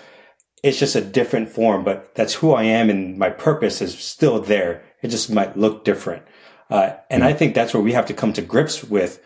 it's 0.63 0.79
just 0.79 0.95
a 0.95 1.01
different 1.01 1.49
form, 1.49 1.83
but 1.83 2.15
that's 2.15 2.35
who 2.35 2.53
I 2.53 2.63
am 2.63 2.89
and 2.89 3.17
my 3.17 3.29
purpose 3.29 3.81
is 3.81 3.97
still 3.97 4.39
there. 4.39 4.83
It 5.01 5.09
just 5.09 5.31
might 5.31 5.57
look 5.57 5.83
different. 5.83 6.23
Uh, 6.69 6.93
and 7.09 7.21
mm-hmm. 7.21 7.29
I 7.29 7.33
think 7.33 7.53
that's 7.53 7.73
where 7.73 7.83
we 7.83 7.93
have 7.93 8.07
to 8.07 8.13
come 8.13 8.33
to 8.33 8.41
grips 8.41 8.83
with 8.83 9.21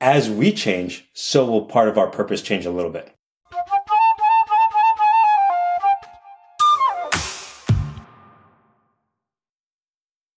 as 0.00 0.30
we 0.30 0.52
change, 0.52 1.08
so 1.12 1.46
will 1.46 1.64
part 1.64 1.88
of 1.88 1.98
our 1.98 2.08
purpose 2.08 2.42
change 2.42 2.66
a 2.66 2.70
little 2.70 2.90
bit. 2.90 3.13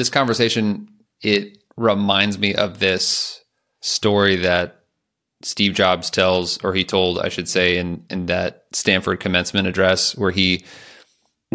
This 0.00 0.08
conversation 0.08 0.88
it 1.20 1.58
reminds 1.76 2.38
me 2.38 2.54
of 2.54 2.78
this 2.78 3.44
story 3.82 4.36
that 4.36 4.80
Steve 5.42 5.74
Jobs 5.74 6.08
tells, 6.08 6.62
or 6.64 6.72
he 6.72 6.84
told, 6.84 7.18
I 7.18 7.28
should 7.28 7.48
say, 7.48 7.76
in 7.76 8.02
in 8.08 8.26
that 8.26 8.64
Stanford 8.72 9.20
commencement 9.20 9.68
address, 9.68 10.16
where 10.16 10.30
he 10.30 10.64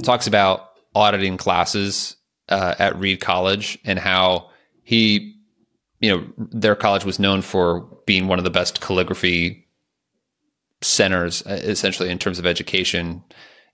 talks 0.03 0.27
about 0.27 0.69
auditing 0.93 1.37
classes 1.37 2.17
uh, 2.49 2.75
at 2.77 2.97
Reed 2.99 3.19
College 3.19 3.79
and 3.83 3.97
how 3.97 4.49
he, 4.83 5.35
you 5.99 6.15
know, 6.15 6.27
their 6.37 6.75
college 6.75 7.03
was 7.03 7.19
known 7.19 7.41
for 7.41 7.81
being 8.05 8.27
one 8.27 8.37
of 8.37 8.45
the 8.45 8.51
best 8.51 8.79
calligraphy 8.79 9.67
centers, 10.81 11.41
uh, 11.47 11.59
essentially 11.63 12.11
in 12.11 12.19
terms 12.19 12.37
of 12.37 12.45
education 12.45 13.23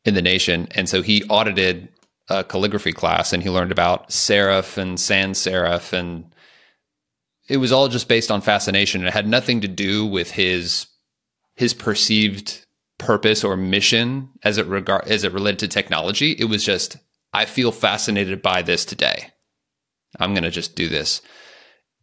in 0.06 0.14
the 0.14 0.22
nation, 0.22 0.70
and 0.72 0.88
so 0.88 1.02
he 1.02 1.24
audited 1.26 1.90
a 2.30 2.44
calligraphy 2.44 2.94
class 2.94 3.34
and 3.34 3.44
he 3.44 3.50
learned 3.50 3.72
about 3.72 4.10
serif 4.10 4.78
and 4.78 5.00
sans 5.00 5.38
serif 5.38 5.94
and 5.94 6.34
it 7.50 7.58
was 7.58 7.72
all 7.72 7.90
just 7.90 8.08
based 8.08 8.32
on 8.32 8.40
fascination. 8.40 9.06
It 9.06 9.14
had 9.14 9.28
nothing 9.28 9.62
to 9.62 9.68
do 9.68 10.06
with 10.06 10.32
his 10.32 10.88
his 11.56 11.74
perceived 11.74 12.66
purpose 12.98 13.44
or 13.44 13.58
mission 13.58 14.30
as 14.44 14.58
it 14.58 14.68
regard 14.68 15.08
as 15.08 15.24
it 15.24 15.34
related 15.34 15.60
to 15.60 15.68
technology. 15.68 16.32
It 16.32 16.46
was 16.46 16.64
just 16.64 16.98
I 17.34 17.46
feel 17.46 17.72
fascinated 17.72 18.42
by 18.42 18.62
this 18.62 18.86
today. 18.86 19.32
I'm 20.20 20.34
going 20.34 20.44
to 20.44 20.52
just 20.52 20.76
do 20.76 20.90
this. 20.90 21.22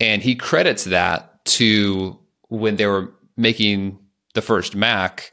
And 0.00 0.22
he 0.22 0.35
credits 0.35 0.85
that 0.85 1.44
to 1.46 2.18
when 2.48 2.76
they 2.76 2.87
were 2.87 3.12
making 3.37 3.98
the 4.35 4.42
first 4.42 4.74
Mac, 4.74 5.33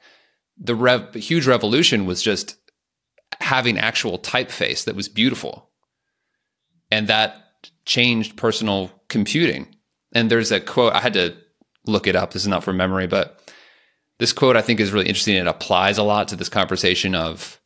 the 0.58 0.76
rev- 0.76 1.13
huge 1.13 1.48
revolution 1.48 2.06
was 2.06 2.21
just 2.21 2.58
having 3.39 3.78
actual 3.78 4.19
typeface 4.19 4.86
that 4.86 4.95
was 4.95 5.10
beautiful. 5.10 5.69
And 6.91 7.08
that 7.08 7.41
changed 7.86 8.38
personal 8.38 8.91
computing. 9.10 9.76
And 10.13 10.30
there's 10.30 10.52
a 10.52 10.60
quote, 10.60 10.93
I 10.93 11.02
had 11.02 11.13
to 11.13 11.36
look 11.86 12.08
it 12.08 12.15
up. 12.15 12.32
This 12.32 12.43
is 12.43 12.48
not 12.48 12.63
from 12.63 12.78
memory, 12.78 13.08
but 13.08 13.39
this 14.19 14.34
quote 14.34 14.56
I 14.56 14.62
think 14.62 14.80
is 14.80 14.91
really 14.91 15.08
interesting. 15.08 15.36
It 15.36 15.48
applies 15.48 15.98
a 15.98 16.04
lot 16.04 16.28
to 16.30 16.36
this 16.36 16.50
conversation 16.50 17.15
of 17.15 17.60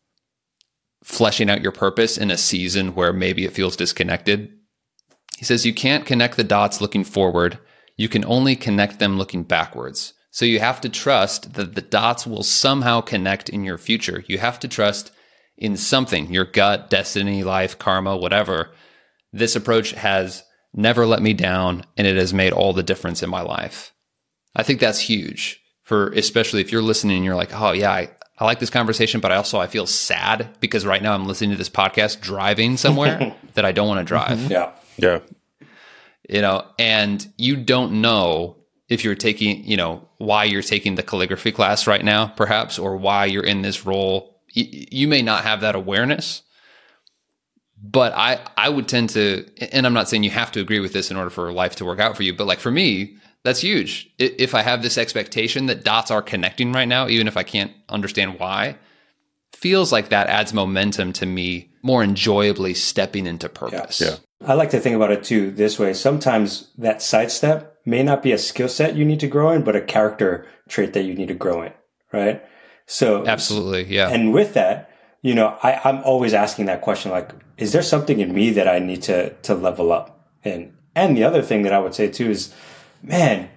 fleshing 1.04 1.50
out 1.50 1.62
your 1.62 1.72
purpose 1.72 2.18
in 2.18 2.32
a 2.32 2.38
season 2.38 2.96
where 2.96 3.14
maybe 3.14 3.46
it 3.46 3.54
feels 3.54 3.76
disconnected. 3.76 4.52
He 5.38 5.46
says, 5.46 5.66
You 5.66 5.74
can't 5.74 6.06
connect 6.06 6.38
the 6.38 6.44
dots 6.44 6.82
looking 6.82 7.04
forward. 7.04 7.60
You 7.96 8.10
can 8.10 8.26
only 8.26 8.56
connect 8.56 9.00
them 9.00 9.18
looking 9.18 9.44
backwards. 9.44 10.14
So 10.32 10.46
you 10.46 10.60
have 10.60 10.80
to 10.82 10.90
trust 10.90 11.54
that 11.54 11.76
the 11.76 11.82
dots 11.82 12.28
will 12.28 12.44
somehow 12.44 13.02
connect 13.02 13.50
in 13.50 13.64
your 13.64 13.78
future. 13.78 14.24
You 14.28 14.38
have 14.38 14.60
to 14.60 14.68
trust 14.68 15.12
in 15.60 15.78
something, 15.78 16.34
your 16.34 16.46
gut, 16.46 16.90
destiny, 16.90 17.44
life, 17.44 17.78
karma, 17.78 18.18
whatever. 18.18 18.72
This 19.32 19.56
approach 19.56 19.92
has 19.92 20.44
never 20.74 21.06
let 21.06 21.22
me 21.22 21.34
down 21.34 21.84
and 21.98 22.08
it 22.08 22.16
has 22.18 22.34
made 22.34 22.54
all 22.54 22.74
the 22.74 22.82
difference 22.82 23.22
in 23.22 23.30
my 23.30 23.42
life. 23.42 23.94
I 24.56 24.64
think 24.64 24.80
that's 24.80 25.00
huge 25.00 25.62
for 25.84 26.10
especially 26.14 26.62
if 26.62 26.72
you're 26.72 26.82
listening 26.82 27.18
and 27.18 27.26
you're 27.26 27.36
like, 27.36 27.54
oh 27.54 27.74
yeah, 27.74 27.92
I, 27.92 28.10
I 28.40 28.46
like 28.46 28.60
this 28.60 28.70
conversation, 28.70 29.20
but 29.20 29.32
I 29.32 29.36
also 29.36 29.60
I 29.60 29.68
feel 29.68 29.86
sad 29.86 30.48
because 30.62 30.86
right 30.86 31.04
now 31.04 31.14
I'm 31.14 31.26
listening 31.28 31.52
to 31.52 31.58
this 31.58 31.70
podcast 31.70 32.22
driving 32.22 32.78
somewhere 32.78 33.36
that 33.56 33.66
I 33.66 33.72
don't 33.74 33.88
want 33.88 34.00
to 34.00 34.06
drive. 34.06 34.38
Mhm. 34.38 34.50
Yeah. 34.50 34.72
Yeah. 34.98 35.20
You 36.30 36.42
know, 36.42 36.66
and 36.78 37.28
you 37.38 37.58
don't 37.58 38.02
know 38.02 38.56
if 38.88 39.04
you're 39.04 39.16
taking, 39.16 39.64
you 39.66 39.78
know, 39.78 40.08
why 40.18 40.46
you're 40.46 40.62
taking 40.62 40.96
the 40.96 41.04
calligraphy 41.04 41.52
class 41.52 41.86
right 41.86 42.04
now, 42.04 42.28
perhaps, 42.28 42.80
or 42.80 42.98
why 42.98 43.26
you're 43.26 43.44
in 43.44 43.62
this 43.62 43.86
role. 43.86 44.39
Y- 44.56 44.88
you 44.92 45.08
may 45.08 45.22
not 45.22 45.44
have 45.44 45.62
that 45.62 45.76
awareness, 45.76 46.44
but 47.82 48.14
I 48.14 48.40
I 48.58 48.70
would 48.70 48.88
tend 48.88 49.10
to, 49.12 49.46
and 49.74 49.86
I'm 49.86 49.94
not 49.94 50.10
saying 50.10 50.24
you 50.24 50.30
have 50.32 50.52
to 50.54 50.60
agree 50.60 50.80
with 50.80 50.94
this 50.94 51.12
in 51.12 51.18
order 51.18 51.30
for 51.30 51.52
life 51.52 51.76
to 51.78 51.86
work 51.86 52.00
out 52.00 52.18
for 52.18 52.24
you, 52.24 52.34
but 52.34 52.48
like 52.48 52.60
for 52.60 52.72
me, 52.72 53.18
that's 53.44 53.62
huge. 53.62 54.10
If 54.18 54.54
I 54.54 54.62
have 54.62 54.82
this 54.82 54.98
expectation 54.98 55.68
that 55.68 55.84
dots 55.84 56.12
are 56.12 56.22
connecting 56.22 56.74
right 56.74 56.88
now, 56.88 57.08
even 57.08 57.28
if 57.28 57.38
I 57.38 57.44
can't 57.44 57.72
understand 57.88 58.40
why, 58.40 58.78
feels 59.54 59.92
like 59.92 60.10
that 60.10 60.28
adds 60.28 60.54
momentum 60.54 61.14
to 61.14 61.26
me 61.26 61.70
more 61.82 62.04
enjoyably 62.04 62.74
stepping 62.74 63.26
into 63.26 63.48
purpose. 63.48 64.02
Yeah. 64.02 64.16
I 64.46 64.54
like 64.54 64.70
to 64.72 64.80
think 64.80 64.96
about 64.96 65.12
it 65.12 65.24
too 65.24 65.52
this 65.52 65.80
way. 65.80 65.94
Sometimes 65.94 66.72
that 66.78 67.02
sidestep 67.02 67.78
may 67.86 68.04
not 68.04 68.24
be 68.24 68.32
a 68.32 68.38
skill 68.38 68.70
set 68.70 68.96
you 68.96 69.06
need 69.06 69.20
to 69.22 69.28
grow 69.28 69.52
in, 69.52 69.64
but 69.64 69.76
a 69.76 69.82
character 69.82 70.46
trait 70.68 70.94
that 70.94 71.04
you 71.04 71.16
need 71.16 71.28
to 71.28 71.34
grow 71.34 71.62
in, 71.64 71.74
right? 72.14 72.44
So 72.90 73.24
Absolutely. 73.28 73.86
Yeah. 73.86 74.10
And 74.10 74.34
with 74.34 74.56
that, 74.56 74.90
you 75.22 75.36
know, 75.36 75.56
I, 75.62 75.80
I'm 75.84 76.04
always 76.04 76.34
asking 76.34 76.66
that 76.66 76.82
question, 76.82 77.12
like, 77.12 77.30
is 77.56 77.72
there 77.72 77.84
something 77.84 78.20
in 78.20 78.34
me 78.34 78.50
that 78.52 78.68
I 78.68 78.80
need 78.80 79.04
to 79.04 79.30
to 79.30 79.54
level 79.54 79.92
up? 79.92 80.28
And 80.44 80.74
and 80.96 81.16
the 81.16 81.24
other 81.24 81.44
thing 81.44 81.62
that 81.64 81.74
I 81.74 81.80
would 81.80 81.94
say 81.94 82.10
too 82.10 82.32
is, 82.32 82.52
man, 83.04 83.50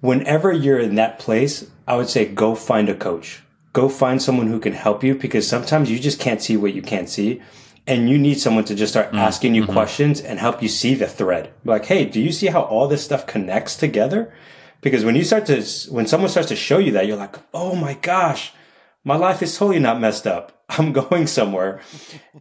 whenever 0.00 0.52
you're 0.52 0.78
in 0.78 0.94
that 0.94 1.18
place, 1.18 1.70
I 1.86 1.96
would 1.96 2.08
say 2.08 2.24
go 2.24 2.54
find 2.54 2.88
a 2.88 2.94
coach. 2.94 3.42
Go 3.74 3.90
find 3.90 4.22
someone 4.22 4.46
who 4.46 4.58
can 4.58 4.72
help 4.72 5.04
you 5.04 5.14
because 5.14 5.46
sometimes 5.46 5.90
you 5.90 5.98
just 5.98 6.18
can't 6.18 6.40
see 6.40 6.56
what 6.56 6.72
you 6.72 6.80
can't 6.80 7.10
see. 7.10 7.42
And 7.86 8.08
you 8.08 8.16
need 8.16 8.40
someone 8.40 8.64
to 8.64 8.74
just 8.74 8.92
start 8.92 9.08
mm-hmm. 9.08 9.18
asking 9.18 9.54
you 9.54 9.64
mm-hmm. 9.64 9.72
questions 9.72 10.20
and 10.22 10.38
help 10.38 10.62
you 10.62 10.68
see 10.68 10.94
the 10.94 11.06
thread. 11.06 11.52
Like, 11.62 11.84
hey, 11.84 12.06
do 12.06 12.20
you 12.20 12.32
see 12.32 12.46
how 12.46 12.62
all 12.62 12.88
this 12.88 13.04
stuff 13.04 13.26
connects 13.26 13.76
together? 13.76 14.32
Because 14.80 15.04
when 15.04 15.14
you 15.14 15.24
start 15.24 15.44
to, 15.46 15.62
when 15.90 16.06
someone 16.06 16.30
starts 16.30 16.48
to 16.48 16.56
show 16.56 16.78
you 16.78 16.92
that, 16.92 17.06
you're 17.06 17.16
like, 17.16 17.36
oh 17.52 17.74
my 17.74 17.94
gosh, 17.94 18.52
my 19.08 19.16
life 19.16 19.40
is 19.42 19.56
totally 19.56 19.78
not 19.78 19.98
messed 19.98 20.26
up. 20.26 20.62
I'm 20.68 20.92
going 20.92 21.26
somewhere. 21.26 21.80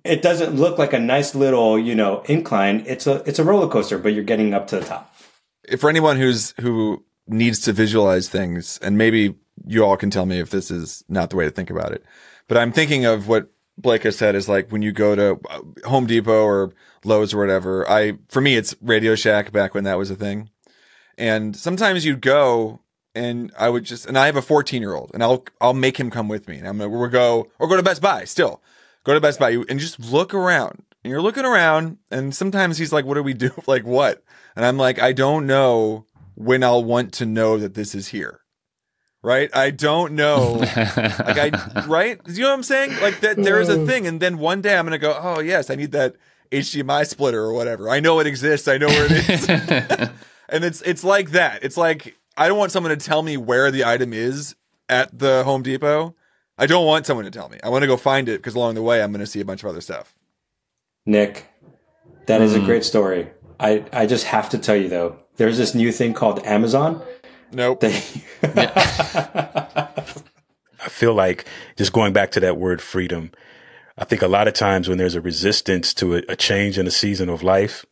It 0.04 0.22
doesn't 0.22 0.56
look 0.56 0.78
like 0.78 0.92
a 0.92 1.00
nice 1.00 1.34
little, 1.34 1.80
you 1.80 1.96
know, 1.96 2.22
incline. 2.24 2.84
It's 2.86 3.08
a 3.08 3.24
it's 3.26 3.40
a 3.40 3.44
roller 3.44 3.70
coaster, 3.70 3.98
but 3.98 4.14
you're 4.14 4.26
getting 4.26 4.54
up 4.54 4.68
to 4.68 4.80
the 4.80 4.86
top. 4.86 5.16
for 5.80 5.90
anyone 5.90 6.18
who's 6.18 6.54
who 6.60 7.06
needs 7.26 7.60
to 7.62 7.74
visualize 7.74 8.28
things, 8.28 8.80
and 8.82 8.98
maybe 8.98 9.36
you 9.66 9.86
all 9.86 9.96
can 9.96 10.10
tell 10.10 10.26
me 10.26 10.40
if 10.40 10.50
this 10.50 10.70
is 10.70 11.06
not 11.08 11.30
the 11.30 11.38
way 11.38 11.46
to 11.46 11.52
think 11.52 11.70
about 11.70 11.94
it, 11.94 12.04
but 12.50 12.58
I'm 12.58 12.74
thinking 12.74 13.06
of 13.06 13.30
what 13.30 13.50
Blake 13.78 14.04
has 14.04 14.18
said 14.18 14.36
is 14.36 14.50
like 14.50 14.70
when 14.70 14.82
you 14.82 14.92
go 14.92 15.16
to 15.16 15.40
uh, 15.50 15.88
Home 15.88 16.06
Depot 16.06 16.44
or 16.44 16.74
Lowe's 17.06 17.34
or 17.34 17.38
whatever. 17.40 17.90
I 17.90 18.18
for 18.28 18.42
me 18.42 18.58
it's 18.58 18.76
Radio 18.82 19.16
Shack 19.16 19.54
back 19.54 19.74
when 19.74 19.86
that 19.86 19.98
was 19.98 20.12
a 20.12 20.16
thing, 20.16 20.50
and 21.18 21.56
sometimes 21.56 22.04
you'd 22.04 22.22
go 22.22 22.82
and 23.18 23.52
I 23.58 23.70
would 23.70 23.84
just 23.84 24.06
and 24.06 24.18
I 24.18 24.28
have 24.28 24.36
a 24.36 24.42
14 24.42 24.82
year 24.82 24.94
old 24.94 25.12
and 25.14 25.24
I'll 25.24 25.44
I'll 25.60 25.74
make 25.74 26.00
him 26.00 26.10
come 26.10 26.28
with 26.28 26.48
me 26.48 26.58
and 26.58 26.68
I'm 26.68 26.78
gonna 26.78 26.90
we'll 26.90 27.10
go 27.10 27.48
or 27.60 27.68
go 27.68 27.76
to 27.76 27.84
Best 27.84 28.02
Buy 28.02 28.26
still. 28.26 28.62
Go 29.04 29.14
to 29.14 29.22
Best 29.22 29.40
Buy 29.40 29.52
and 29.70 29.80
just 29.80 30.00
look 30.00 30.34
around 30.34 30.84
and 31.04 31.12
you're 31.12 31.22
looking 31.22 31.46
around 31.46 31.98
and 32.12 32.36
sometimes 32.36 32.78
he's 32.78 32.94
like 32.94 33.06
what 33.06 33.16
do 33.16 33.24
we 33.24 33.34
do? 33.34 33.52
Like 33.68 33.86
what? 33.86 34.24
And 34.56 34.66
I'm 34.66 34.78
like 34.78 35.00
I 35.00 35.14
don't 35.14 35.48
know 35.48 36.06
when 36.36 36.64
I'll 36.64 36.84
want 36.84 37.14
to 37.14 37.26
know 37.26 37.58
that 37.58 37.74
this 37.74 37.96
is 37.96 38.10
here. 38.10 38.42
Right? 39.24 39.50
I 39.54 39.72
don't 39.72 40.14
know. 40.14 40.58
Like 40.66 41.38
I 41.38 41.86
right? 41.88 42.20
You 42.28 42.44
know 42.44 42.50
what 42.50 42.56
I'm 42.56 42.64
saying? 42.64 43.02
Like 43.02 43.20
that 43.22 43.38
there 43.38 43.60
is 43.60 43.70
a 43.70 43.86
thing 43.86 44.06
and 44.08 44.22
then 44.22 44.38
one 44.38 44.62
day 44.62 44.78
I'm 44.78 44.86
gonna 44.86 44.98
go 44.98 45.18
oh 45.20 45.40
yes 45.40 45.70
I 45.70 45.76
need 45.76 45.92
that 45.94 46.16
HDMI 46.52 47.06
splitter 47.08 47.42
or 47.42 47.54
whatever. 47.54 47.90
I 47.90 48.00
know 48.00 48.20
it 48.20 48.28
exists. 48.28 48.68
I 48.68 48.78
know 48.78 48.88
where 48.88 49.08
it 49.10 49.30
is. 49.30 50.10
And 50.50 50.64
it's 50.64 50.82
it's 50.84 51.04
like 51.04 51.32
that. 51.32 51.64
It's 51.64 51.78
like 51.78 52.17
I 52.38 52.48
don't 52.48 52.58
want 52.58 52.72
someone 52.72 52.98
to 52.98 53.06
tell 53.06 53.24
me 53.24 53.36
where 53.36 53.72
the 53.72 53.84
item 53.84 54.14
is 54.14 54.56
at 54.88 55.18
the 55.18 55.44
Home 55.44 55.64
Depot. 55.64 56.16
I 56.58 56.68
don't 56.68 56.86
want 56.86 57.06
someone 57.08 57.26
to 57.26 57.32
tell 57.32 57.50
me. 57.50 57.58
I 57.64 57.70
want 57.70 57.82
to 57.82 57.88
go 57.88 57.98
find 57.98 58.30
it 58.30 58.38
because 58.38 58.56
along 58.56 58.76
the 58.76 58.84
way 58.84 59.02
I'm 59.02 59.12
going 59.12 59.20
to 59.20 59.28
see 59.28 59.42
a 59.42 59.46
bunch 59.46 59.64
of 59.64 59.70
other 59.70 59.82
stuff. 59.82 60.16
Nick, 61.06 61.48
that 62.28 62.42
is 62.42 62.56
a 62.56 62.60
hmm. 62.60 62.66
great 62.66 62.84
story. 62.84 63.30
I, 63.60 63.84
I 63.92 64.06
just 64.06 64.26
have 64.26 64.50
to 64.50 64.58
tell 64.58 64.76
you 64.76 64.88
though, 64.88 65.18
there's 65.38 65.58
this 65.58 65.74
new 65.74 65.92
thing 65.92 66.14
called 66.14 66.46
Amazon. 66.46 67.02
Nope. 67.52 67.84
I 68.44 69.90
feel 70.90 71.14
like 71.14 71.46
just 71.76 71.94
going 71.94 72.14
back 72.14 72.32
to 72.32 72.40
that 72.42 72.58
word 72.58 72.82
freedom, 72.82 73.32
I 73.98 74.06
think 74.06 74.22
a 74.22 74.28
lot 74.28 74.48
of 74.48 74.54
times 74.54 74.88
when 74.88 75.00
there's 75.00 75.16
a 75.16 75.22
resistance 75.22 75.94
to 75.96 76.18
a, 76.18 76.22
a 76.30 76.36
change 76.36 76.78
in 76.78 76.86
a 76.86 76.92
season 76.92 77.30
of 77.30 77.42
life, 77.42 77.86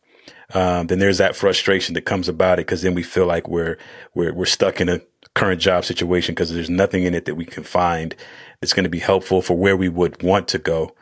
um, 0.54 0.86
then 0.86 0.98
there's 0.98 1.18
that 1.18 1.36
frustration 1.36 1.94
that 1.94 2.02
comes 2.02 2.28
about 2.28 2.58
it 2.58 2.66
because 2.66 2.82
then 2.82 2.94
we 2.94 3.02
feel 3.02 3.26
like 3.26 3.48
we're 3.48 3.78
we're 4.14 4.32
we're 4.32 4.46
stuck 4.46 4.80
in 4.80 4.88
a 4.88 5.00
current 5.34 5.60
job 5.60 5.84
situation 5.84 6.34
because 6.34 6.52
there's 6.52 6.70
nothing 6.70 7.04
in 7.04 7.14
it 7.14 7.24
that 7.24 7.34
we 7.34 7.44
can 7.44 7.64
find 7.64 8.14
that's 8.60 8.72
going 8.72 8.84
to 8.84 8.90
be 8.90 8.98
helpful 8.98 9.42
for 9.42 9.56
where 9.56 9.76
we 9.76 9.88
would 9.88 10.22
want 10.22 10.48
to 10.48 10.58
go. 10.58 10.94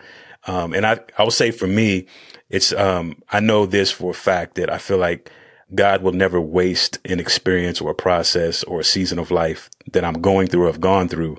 Um, 0.46 0.72
and 0.72 0.86
I 0.86 1.00
I 1.18 1.22
will 1.22 1.30
say 1.30 1.50
for 1.50 1.66
me, 1.66 2.06
it's 2.48 2.72
um, 2.72 3.22
I 3.30 3.40
know 3.40 3.66
this 3.66 3.90
for 3.90 4.10
a 4.10 4.14
fact 4.14 4.54
that 4.56 4.72
I 4.72 4.78
feel 4.78 4.98
like 4.98 5.30
God 5.74 6.02
will 6.02 6.12
never 6.12 6.40
waste 6.40 6.98
an 7.04 7.20
experience 7.20 7.80
or 7.80 7.90
a 7.90 7.94
process 7.94 8.62
or 8.64 8.80
a 8.80 8.84
season 8.84 9.18
of 9.18 9.30
life 9.30 9.70
that 9.92 10.04
I'm 10.04 10.20
going 10.20 10.48
through 10.48 10.64
or 10.64 10.66
have 10.66 10.80
gone 10.80 11.08
through 11.08 11.38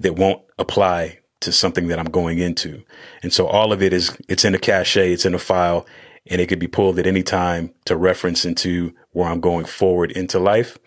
that 0.00 0.14
won't 0.14 0.42
apply 0.58 1.18
to 1.40 1.52
something 1.52 1.88
that 1.88 1.98
I'm 1.98 2.10
going 2.10 2.38
into. 2.38 2.82
And 3.22 3.32
so 3.32 3.46
all 3.46 3.72
of 3.72 3.82
it 3.82 3.92
is, 3.92 4.16
it's 4.28 4.44
in 4.44 4.54
a 4.54 4.58
cache, 4.58 4.96
it's 4.96 5.26
in 5.26 5.34
a 5.34 5.38
file, 5.38 5.86
and 6.28 6.40
it 6.40 6.46
could 6.48 6.58
be 6.58 6.66
pulled 6.66 6.98
at 6.98 7.06
any 7.06 7.22
time 7.22 7.72
to 7.84 7.96
reference 7.96 8.44
into 8.44 8.92
where 9.12 9.28
I'm 9.28 9.40
going 9.40 9.64
forward 9.64 10.10
into 10.12 10.38
life. 10.38 10.78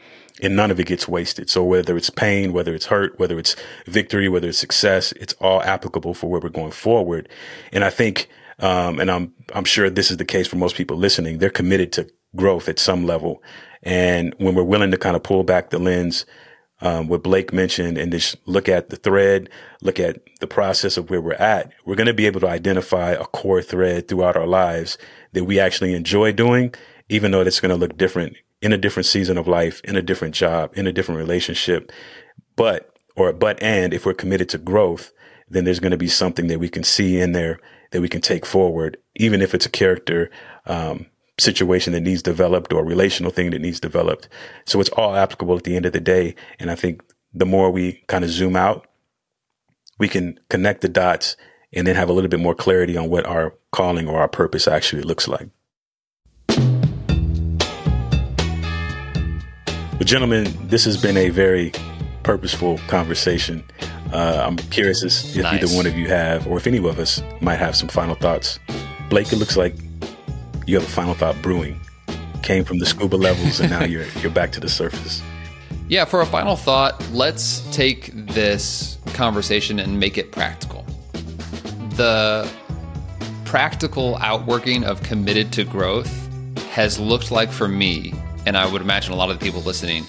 And 0.41 0.55
none 0.55 0.71
of 0.71 0.79
it 0.79 0.87
gets 0.87 1.05
wasted. 1.05 1.49
So 1.49 1.65
whether 1.65 1.97
it's 1.97 2.09
pain, 2.09 2.53
whether 2.53 2.73
it's 2.73 2.85
hurt, 2.85 3.19
whether 3.19 3.37
it's 3.37 3.57
victory, 3.87 4.29
whether 4.29 4.47
it's 4.47 4.57
success, 4.57 5.11
it's 5.13 5.33
all 5.41 5.61
applicable 5.61 6.13
for 6.13 6.29
where 6.29 6.39
we're 6.39 6.47
going 6.47 6.71
forward. 6.71 7.27
And 7.73 7.83
I 7.83 7.89
think, 7.89 8.29
um, 8.59 9.01
and 9.01 9.11
I'm, 9.11 9.33
I'm 9.53 9.65
sure 9.65 9.89
this 9.89 10.11
is 10.11 10.17
the 10.17 10.23
case 10.23 10.47
for 10.47 10.55
most 10.55 10.77
people 10.77 10.95
listening. 10.95 11.39
They're 11.39 11.49
committed 11.49 11.91
to 11.93 12.09
growth 12.37 12.69
at 12.69 12.79
some 12.79 13.05
level. 13.05 13.43
And 13.83 14.33
when 14.37 14.55
we're 14.55 14.63
willing 14.63 14.91
to 14.91 14.97
kind 14.97 15.17
of 15.17 15.23
pull 15.23 15.43
back 15.43 15.71
the 15.71 15.79
lens, 15.79 16.25
um, 16.81 17.07
what 17.07 17.23
Blake 17.23 17.51
mentioned 17.51 17.97
and 17.97 18.11
just 18.11 18.35
look 18.45 18.69
at 18.69 18.89
the 18.89 18.95
thread, 18.95 19.49
look 19.81 19.99
at 19.99 20.21
the 20.39 20.47
process 20.47 20.97
of 20.97 21.09
where 21.09 21.21
we're 21.21 21.33
at, 21.33 21.71
we're 21.85 21.95
going 21.95 22.07
to 22.07 22.13
be 22.13 22.25
able 22.25 22.39
to 22.41 22.49
identify 22.49 23.11
a 23.11 23.25
core 23.25 23.61
thread 23.61 24.07
throughout 24.07 24.37
our 24.37 24.47
lives 24.47 24.97
that 25.33 25.43
we 25.43 25.59
actually 25.59 25.93
enjoy 25.93 26.31
doing, 26.31 26.73
even 27.09 27.31
though 27.31 27.41
it's 27.41 27.59
going 27.59 27.69
to 27.69 27.75
look 27.75 27.97
different 27.97 28.35
in 28.61 28.73
a 28.73 28.77
different 28.77 29.05
season 29.05 29.37
of 29.37 29.47
life, 29.47 29.81
in 29.83 29.95
a 29.95 30.01
different 30.01 30.35
job, 30.35 30.71
in 30.75 30.87
a 30.87 30.91
different 30.91 31.19
relationship. 31.19 31.91
But, 32.55 32.95
or, 33.15 33.33
but, 33.33 33.61
and 33.61 33.93
if 33.93 34.05
we're 34.05 34.13
committed 34.13 34.49
to 34.49 34.57
growth, 34.57 35.11
then 35.49 35.65
there's 35.65 35.79
going 35.79 35.91
to 35.91 35.97
be 35.97 36.07
something 36.07 36.47
that 36.47 36.59
we 36.59 36.69
can 36.69 36.83
see 36.83 37.19
in 37.19 37.31
there 37.31 37.59
that 37.91 38.01
we 38.01 38.09
can 38.09 38.21
take 38.21 38.45
forward, 38.45 38.97
even 39.15 39.41
if 39.41 39.53
it's 39.53 39.65
a 39.65 39.69
character, 39.69 40.29
um, 40.65 41.07
situation 41.39 41.93
that 41.93 42.01
needs 42.01 42.21
developed 42.21 42.73
or 42.73 42.83
relational 42.83 43.31
thing 43.31 43.51
that 43.51 43.59
needs 43.61 43.79
developed. 43.79 44.27
So 44.65 44.79
it's 44.79 44.89
all 44.91 45.15
applicable 45.15 45.57
at 45.57 45.63
the 45.63 45.75
end 45.75 45.85
of 45.85 45.93
the 45.93 45.99
day. 45.99 46.35
And 46.59 46.69
I 46.69 46.75
think 46.75 47.01
the 47.33 47.45
more 47.45 47.71
we 47.71 48.03
kind 48.07 48.23
of 48.23 48.29
zoom 48.29 48.55
out, 48.55 48.87
we 49.97 50.07
can 50.07 50.39
connect 50.49 50.81
the 50.81 50.89
dots 50.89 51.35
and 51.73 51.85
then 51.85 51.95
have 51.95 52.09
a 52.09 52.13
little 52.13 52.29
bit 52.29 52.39
more 52.39 52.55
clarity 52.55 52.97
on 52.97 53.09
what 53.09 53.25
our 53.25 53.53
calling 53.71 54.07
or 54.07 54.19
our 54.19 54.27
purpose 54.27 54.67
actually 54.67 55.03
looks 55.03 55.27
like. 55.27 55.49
But 59.97 60.07
gentlemen, 60.07 60.47
this 60.67 60.85
has 60.85 60.95
been 60.95 61.17
a 61.17 61.29
very 61.29 61.73
purposeful 62.23 62.79
conversation. 62.87 63.63
Uh, 64.13 64.43
I'm 64.47 64.55
curious 64.55 65.03
if 65.03 65.35
Nice. 65.43 65.61
either 65.61 65.75
one 65.75 65.85
of 65.85 65.97
you 65.97 66.07
have, 66.07 66.47
or 66.47 66.57
if 66.57 66.65
any 66.65 66.77
of 66.77 66.97
us 66.99 67.21
might 67.41 67.57
have 67.57 67.75
some 67.75 67.89
final 67.89 68.15
thoughts. 68.15 68.59
Blake, 69.09 69.31
it 69.33 69.35
looks 69.35 69.57
like 69.57 69.75
you 70.69 70.79
have 70.79 70.87
a 70.87 70.91
final 70.91 71.15
thought 71.15 71.41
brewing. 71.41 71.79
Came 72.43 72.63
from 72.63 72.77
the 72.77 72.85
scuba 72.85 73.15
levels, 73.15 73.59
and 73.59 73.71
now 73.71 73.83
you're 73.83 74.05
you're 74.21 74.31
back 74.31 74.51
to 74.51 74.59
the 74.59 74.69
surface. 74.69 75.21
Yeah, 75.87 76.05
for 76.05 76.21
a 76.21 76.25
final 76.25 76.55
thought, 76.55 77.03
let's 77.11 77.61
take 77.75 78.11
this 78.13 78.99
conversation 79.13 79.79
and 79.79 79.99
make 79.99 80.19
it 80.19 80.31
practical. 80.31 80.85
The 81.95 82.49
practical 83.45 84.15
outworking 84.17 84.83
of 84.83 85.01
committed 85.01 85.51
to 85.53 85.63
growth 85.63 86.11
has 86.69 86.99
looked 86.99 87.31
like 87.31 87.51
for 87.51 87.67
me, 87.67 88.13
and 88.45 88.55
I 88.55 88.71
would 88.71 88.81
imagine 88.81 89.11
a 89.11 89.15
lot 89.15 89.31
of 89.31 89.39
the 89.39 89.43
people 89.43 89.61
listening, 89.61 90.05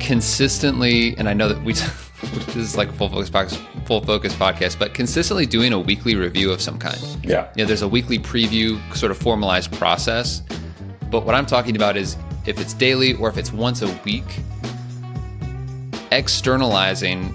consistently, 0.00 1.14
and 1.18 1.28
I 1.28 1.34
know 1.34 1.48
that 1.48 1.62
we 1.62 1.72
this 1.74 2.56
is 2.56 2.76
like 2.76 2.90
full 2.94 3.10
focus 3.10 3.28
podcast, 3.28 3.60
full 3.86 4.00
focus 4.00 4.34
podcast, 4.34 4.78
but 4.78 4.92
consistently 4.94 5.46
doing 5.46 5.72
a 5.72 5.78
weekly 5.78 6.16
review 6.16 6.50
of 6.50 6.60
some 6.60 6.78
kind. 6.78 6.98
Yeah. 7.22 7.48
You 7.54 7.62
know, 7.62 7.68
there's 7.68 7.82
a 7.82 7.88
weekly 7.88 8.18
preview, 8.18 8.80
sort 8.94 9.12
of 9.12 9.18
formalized 9.18 9.72
process. 9.72 10.42
But 11.10 11.24
what 11.24 11.34
I'm 11.34 11.46
talking 11.46 11.76
about 11.76 11.96
is 11.96 12.16
if 12.46 12.60
it's 12.60 12.74
daily 12.74 13.14
or 13.14 13.28
if 13.28 13.38
it's 13.38 13.52
once 13.52 13.82
a 13.82 14.00
week, 14.04 14.24
externalizing 16.10 17.28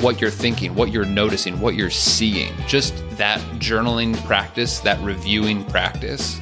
what 0.00 0.20
you're 0.20 0.30
thinking, 0.30 0.74
what 0.74 0.92
you're 0.92 1.04
noticing, 1.04 1.60
what 1.60 1.74
you're 1.74 1.90
seeing, 1.90 2.52
just 2.66 2.94
that 3.16 3.40
journaling 3.58 4.16
practice, 4.24 4.80
that 4.80 5.00
reviewing 5.02 5.64
practice, 5.64 6.38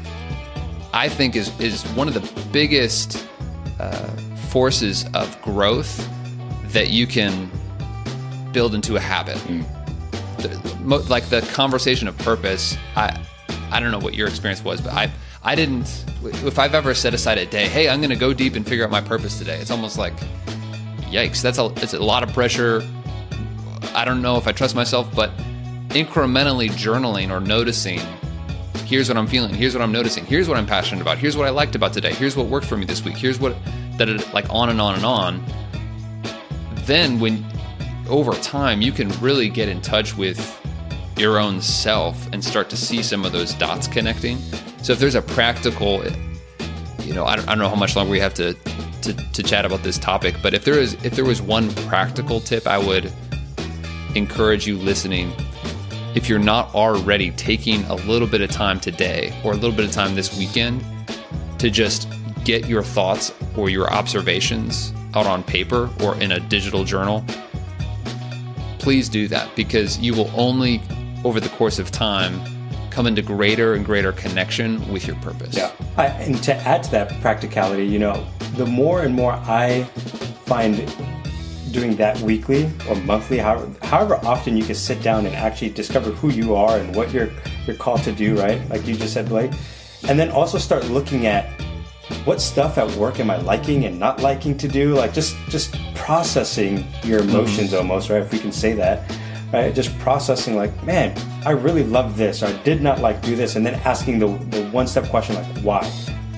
I 0.93 1.09
think 1.09 1.37
is 1.37 1.59
is 1.61 1.85
one 1.93 2.09
of 2.09 2.15
the 2.15 2.43
biggest 2.53 3.27
uh, 3.79 4.09
forces 4.49 5.07
of 5.15 5.41
growth 5.43 6.09
that 6.69 6.91
you 6.91 7.07
can 7.07 7.51
build 8.57 8.75
into 8.75 8.97
a 8.97 9.01
habit. 9.01 9.37
Mm. 9.37 9.67
The- 10.39 10.77
mo- 10.83 11.05
like 11.11 11.29
the 11.29 11.43
conversation 11.53 12.09
of 12.09 12.17
purpose, 12.17 12.75
I 12.97 13.21
I 13.71 13.81
don't 13.81 13.91
know 13.91 13.99
what 13.99 14.15
your 14.15 14.29
experience 14.29 14.65
was, 14.65 14.81
but 14.81 14.95
I 14.95 15.13
I 15.45 15.55
didn't. 15.55 16.07
If 16.25 16.59
I've 16.59 16.75
ever 16.75 16.95
set 16.95 17.13
aside 17.13 17.37
a 17.37 17.45
day, 17.45 17.69
hey, 17.69 17.91
I'm 17.91 18.01
going 18.01 18.11
to 18.11 18.17
go 18.17 18.33
deep 18.33 18.57
and 18.57 18.67
figure 18.67 18.85
out 18.85 18.91
my 18.91 19.03
purpose 19.03 19.39
today. 19.39 19.59
It's 19.59 19.71
almost 19.71 19.99
like, 19.99 20.15
yikes, 21.11 21.43
that's 21.43 21.59
a 21.59 21.67
it's 21.83 21.93
a 21.93 22.03
lot 22.03 22.23
of 22.23 22.33
pressure. 22.33 22.83
I 23.95 24.07
don't 24.07 24.23
know 24.23 24.39
if 24.39 24.49
I 24.49 24.53
trust 24.53 24.75
myself, 24.75 25.15
but 25.15 25.31
incrementally 25.91 26.71
journaling 26.71 27.31
or 27.31 27.41
noticing 27.41 28.01
here's 28.87 29.09
what 29.09 29.19
I'm 29.19 29.27
feeling, 29.27 29.53
here's 29.53 29.75
what 29.75 29.83
I'm 29.83 29.93
noticing, 29.93 30.25
here's 30.25 30.49
what 30.49 30.57
I'm 30.57 30.67
passionate 30.67 31.03
about, 31.03 31.19
here's 31.19 31.37
what 31.37 31.47
I 31.47 31.51
liked 31.51 31.75
about 31.75 31.93
today, 31.93 32.15
here's 32.15 32.37
what 32.37 32.47
worked 32.47 32.67
for 32.67 32.79
me 32.79 32.87
this 32.87 33.05
week, 33.05 33.17
here's 33.17 33.39
what 33.39 33.55
that 33.99 34.09
it, 34.09 34.33
like 34.33 34.47
on 34.49 34.71
and 34.71 34.81
on 34.81 34.95
and 34.95 35.05
on. 35.05 35.45
Then 36.87 37.21
when 37.21 37.45
over 38.09 38.33
time 38.33 38.81
you 38.81 38.93
can 38.93 39.09
really 39.21 39.49
get 39.49 39.69
in 39.69 39.81
touch 39.81 40.17
with 40.17 40.39
your 41.17 41.39
own 41.39 41.61
self 41.61 42.31
and 42.33 42.45
start 42.45 42.69
to 42.71 42.77
see 42.77 43.03
some 43.03 43.25
of 43.25 43.33
those 43.33 43.55
dots 43.55 43.89
connecting. 43.89 44.39
So 44.83 44.93
if 44.93 44.99
there's 44.99 45.15
a 45.15 45.23
practical 45.23 46.05
you 47.01 47.15
know, 47.15 47.25
I 47.25 47.37
don't, 47.37 47.49
I 47.49 47.53
don't 47.53 47.59
know 47.59 47.69
how 47.69 47.77
much 47.77 47.95
longer 47.95 48.11
we 48.11 48.19
have 48.21 48.35
to, 48.35 48.55
to 49.03 49.13
to 49.13 49.43
chat 49.43 49.65
about 49.65 49.83
this 49.83 49.99
topic, 49.99 50.35
but 50.43 50.55
if 50.55 50.65
there 50.65 50.79
is 50.79 50.95
if 51.05 51.15
there 51.15 51.25
was 51.25 51.41
one 51.41 51.73
practical 51.87 52.41
tip 52.41 52.67
I 52.67 52.79
would 52.79 53.13
encourage 54.15 54.67
you 54.67 54.77
listening 54.77 55.33
if 56.15 56.29
you're 56.31 56.39
not 56.39 56.75
already 56.75 57.31
taking 57.33 57.85
a 57.85 57.95
little 57.95 58.27
bit 58.27 58.41
of 58.41 58.51
time 58.51 58.81
today 58.81 59.39
or 59.45 59.53
a 59.53 59.55
little 59.55 59.77
bit 59.77 59.85
of 59.85 59.93
time 59.93 60.15
this 60.15 60.37
weekend 60.39 60.83
to 61.59 61.71
just 61.71 62.09
get 62.43 62.67
your 62.67 62.83
thoughts 62.83 63.35
or 63.57 63.69
your 63.69 63.93
observations 63.93 64.95
out 65.15 65.27
on 65.27 65.43
paper 65.43 65.91
or 66.03 66.17
in 66.17 66.33
a 66.33 66.41
digital 66.41 66.85
journal, 66.85 67.25
please 68.87 69.09
do 69.09 69.27
that 69.27 69.51
because 69.57 69.99
you 69.99 70.15
will 70.15 70.31
only, 70.37 70.81
over 71.25 71.41
the 71.41 71.49
course 71.49 71.81
of 71.81 71.91
time, 71.91 72.41
come 72.89 73.05
into 73.05 73.21
greater 73.21 73.75
and 73.75 73.85
greater 73.85 74.13
connection 74.13 74.79
with 74.93 75.09
your 75.09 75.17
purpose. 75.17 75.57
Yeah. 75.57 75.73
I, 75.97 76.07
and 76.07 76.41
to 76.45 76.55
add 76.55 76.85
to 76.85 76.93
that 76.93 77.21
practicality, 77.21 77.85
you 77.85 77.99
know, 77.99 78.25
the 78.55 78.65
more 78.65 79.03
and 79.03 79.13
more 79.13 79.33
I 79.33 79.83
find 80.45 80.77
doing 81.73 81.97
that 81.97 82.21
weekly 82.21 82.71
or 82.89 82.95
monthly, 82.95 83.39
however, 83.39 83.75
however 83.83 84.15
often 84.23 84.57
you 84.57 84.63
can 84.63 84.77
sit 84.77 85.03
down 85.03 85.27
and 85.27 85.35
actually 85.35 85.71
discover 85.71 86.13
who 86.13 86.31
you 86.31 86.55
are 86.55 86.79
and 86.79 86.95
what 86.95 87.13
you're 87.13 87.31
you're 87.67 87.75
called 87.75 88.05
to 88.05 88.13
do, 88.13 88.39
right? 88.39 88.69
Like 88.69 88.87
you 88.87 88.95
just 88.95 89.15
said, 89.15 89.29
Blake. 89.29 89.51
And 90.09 90.17
then 90.17 90.31
also 90.31 90.59
start 90.59 90.85
looking 90.85 91.27
at 91.27 91.61
what 92.25 92.41
stuff 92.41 92.79
at 92.79 92.91
work 92.93 93.21
am 93.21 93.31
I 93.31 93.37
liking 93.39 93.85
and 93.85 93.99
not 93.99 94.21
liking 94.21 94.57
to 94.59 94.69
do? 94.69 94.95
Like 94.95 95.13
just 95.13 95.37
just 95.49 95.77
processing 95.95 96.87
your 97.05 97.21
emotions 97.21 97.71
mm-hmm. 97.71 97.79
almost, 97.79 98.11
right? 98.11 98.23
If 98.23 98.33
we 98.33 98.39
can 98.39 98.53
say 98.53 98.73
that. 98.75 99.11
Right? 99.53 99.73
Just 99.73 99.97
processing 100.01 100.57
like, 100.57 100.83
man, 100.83 101.17
I 101.47 101.53
really 101.53 101.85
love 101.85 102.17
this, 102.17 102.43
or 102.43 102.47
I 102.47 102.53
did 102.65 102.83
not 102.83 102.99
like 102.99 103.23
do 103.23 103.37
this, 103.37 103.55
and 103.55 103.65
then 103.65 103.75
asking 103.85 104.19
the, 104.19 104.27
the 104.27 104.69
one 104.71 104.89
step 104.89 105.09
question 105.09 105.37
like 105.37 105.47
why? 105.63 105.85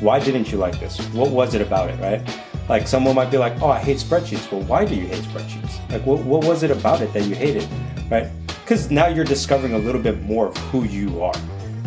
Why 0.01 0.21
didn't 0.21 0.53
you 0.53 0.59
like 0.59 0.79
this? 0.79 0.99
What 1.13 1.31
was 1.31 1.55
it 1.55 1.63
about 1.63 1.89
it, 1.91 1.99
right? 2.01 2.23
Like 2.69 2.87
someone 2.87 3.15
might 3.15 3.31
be 3.31 3.39
like, 3.39 3.61
oh, 3.63 3.69
I 3.71 3.79
hate 3.79 3.97
spreadsheets. 3.97 4.53
Well, 4.53 4.61
why 4.63 4.85
do 4.85 4.95
you 4.95 5.07
hate 5.07 5.25
spreadsheets? 5.25 5.91
Like 5.91 6.05
what, 6.05 6.23
what 6.23 6.45
was 6.45 6.63
it 6.63 6.71
about 6.71 7.01
it 7.01 7.13
that 7.15 7.25
you 7.25 7.35
hated? 7.35 7.67
Right? 8.11 8.29
Because 8.47 8.91
now 8.91 9.07
you're 9.07 9.25
discovering 9.25 9.73
a 9.73 9.79
little 9.79 10.03
bit 10.03 10.21
more 10.23 10.49
of 10.49 10.57
who 10.71 10.85
you 10.85 11.23
are 11.23 11.35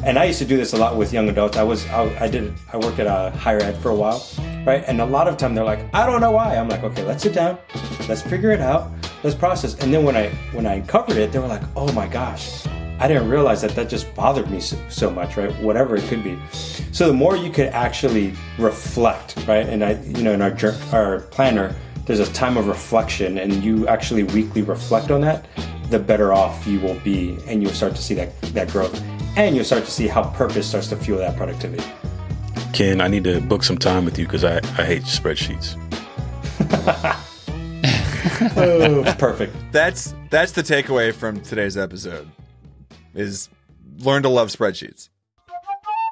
and 0.03 0.17
I 0.17 0.25
used 0.25 0.39
to 0.39 0.45
do 0.45 0.57
this 0.57 0.73
a 0.73 0.77
lot 0.77 0.95
with 0.95 1.13
young 1.13 1.29
adults. 1.29 1.57
I 1.57 1.63
was 1.63 1.85
I, 1.87 2.25
I 2.25 2.27
did 2.27 2.53
I 2.73 2.77
worked 2.77 2.99
at 2.99 3.07
a 3.07 3.35
higher 3.37 3.61
ed 3.61 3.77
for 3.77 3.89
a 3.89 3.95
while, 3.95 4.25
right? 4.65 4.83
And 4.87 4.99
a 4.99 5.05
lot 5.05 5.27
of 5.27 5.37
time 5.37 5.53
they're 5.53 5.63
like, 5.63 5.85
I 5.93 6.05
don't 6.05 6.21
know 6.21 6.31
why. 6.31 6.55
I'm 6.55 6.69
like, 6.69 6.83
okay, 6.83 7.03
let's 7.03 7.23
sit 7.23 7.33
down, 7.33 7.57
let's 8.09 8.21
figure 8.21 8.51
it 8.51 8.61
out, 8.61 8.91
let's 9.23 9.35
process. 9.35 9.75
And 9.75 9.93
then 9.93 10.03
when 10.03 10.15
I 10.15 10.29
when 10.53 10.65
I 10.65 10.75
uncovered 10.75 11.17
it, 11.17 11.31
they 11.31 11.39
were 11.39 11.47
like, 11.47 11.63
oh 11.75 11.91
my 11.93 12.07
gosh, 12.07 12.65
I 12.99 13.07
didn't 13.07 13.29
realize 13.29 13.61
that 13.61 13.71
that 13.75 13.89
just 13.89 14.13
bothered 14.15 14.49
me 14.49 14.59
so, 14.59 14.77
so 14.89 15.09
much, 15.09 15.37
right? 15.37 15.55
Whatever 15.61 15.95
it 15.95 16.03
could 16.05 16.23
be. 16.23 16.39
So 16.91 17.07
the 17.07 17.13
more 17.13 17.35
you 17.35 17.51
could 17.51 17.67
actually 17.67 18.33
reflect, 18.57 19.35
right? 19.47 19.67
And 19.67 19.83
I, 19.83 20.01
you 20.01 20.23
know, 20.23 20.33
in 20.33 20.41
our 20.41 20.55
our 20.91 21.19
planner, 21.31 21.75
there's 22.05 22.19
a 22.19 22.33
time 22.33 22.57
of 22.57 22.67
reflection, 22.67 23.37
and 23.37 23.63
you 23.63 23.87
actually 23.87 24.23
weekly 24.23 24.63
reflect 24.63 25.11
on 25.11 25.21
that. 25.21 25.45
The 25.89 25.99
better 25.99 26.33
off 26.33 26.65
you 26.65 26.79
will 26.79 26.99
be, 27.01 27.37
and 27.45 27.61
you'll 27.61 27.73
start 27.73 27.95
to 27.95 28.01
see 28.01 28.15
that 28.15 28.41
that 28.53 28.69
growth 28.69 28.99
and 29.35 29.55
you'll 29.55 29.65
start 29.65 29.85
to 29.85 29.91
see 29.91 30.07
how 30.07 30.23
purpose 30.31 30.67
starts 30.67 30.87
to 30.87 30.95
fuel 30.95 31.19
that 31.19 31.37
productivity. 31.37 31.83
Ken, 32.73 33.01
I 33.01 33.07
need 33.07 33.23
to 33.25 33.41
book 33.41 33.63
some 33.63 33.77
time 33.77 34.05
with 34.05 34.17
you 34.17 34.25
because 34.25 34.43
I, 34.43 34.57
I 34.57 34.85
hate 34.85 35.03
spreadsheets. 35.03 35.77
Oh, 38.55 39.03
perfect. 39.19 39.55
That's 39.71 40.15
that's 40.29 40.51
the 40.53 40.63
takeaway 40.63 41.13
from 41.13 41.41
today's 41.41 41.77
episode. 41.77 42.29
Is 43.13 43.49
learn 43.99 44.23
to 44.23 44.29
love 44.29 44.49
spreadsheets. 44.49 45.09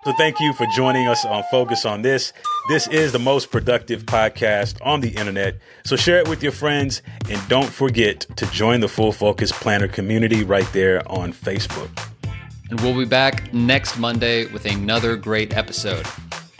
So 0.05 0.13
thank 0.13 0.39
you 0.39 0.53
for 0.53 0.65
joining 0.75 1.07
us 1.07 1.25
on 1.25 1.43
Focus 1.51 1.85
on 1.85 2.03
This. 2.03 2.31
This 2.69 2.87
is 2.87 3.11
the 3.11 3.19
most 3.19 3.51
productive 3.51 4.03
podcast 4.03 4.77
on 4.81 5.01
the 5.01 5.09
internet. 5.09 5.59
So 5.83 5.95
share 5.95 6.19
it 6.19 6.27
with 6.27 6.41
your 6.41 6.53
friends 6.53 7.01
and 7.29 7.41
don't 7.49 7.69
forget 7.69 8.21
to 8.37 8.45
join 8.51 8.79
the 8.79 8.87
Full 8.87 9.11
Focus 9.11 9.51
Planner 9.51 9.87
community 9.87 10.43
right 10.43 10.71
there 10.71 11.01
on 11.11 11.33
Facebook. 11.33 11.89
And 12.69 12.79
we'll 12.81 12.97
be 12.97 13.05
back 13.05 13.53
next 13.53 13.97
Monday 13.97 14.45
with 14.51 14.65
another 14.65 15.15
great 15.15 15.55
episode. 15.57 16.05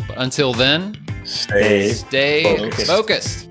But 0.07 0.17
until 0.17 0.53
then, 0.53 0.95
Stay. 1.23 1.89
stay 1.93 2.57
Focused. 2.57 2.87
focused. 2.87 3.45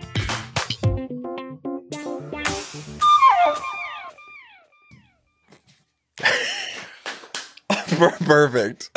Perfect. 7.79 8.91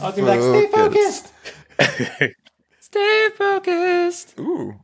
I'll 0.00 0.12
be 0.12 0.22
like, 0.22 0.40
stay 0.40 0.66
Focused. 0.68 1.32
focused. 1.78 2.34
Stay 2.80 3.28
focused. 3.36 4.34
Ooh. 4.40 4.74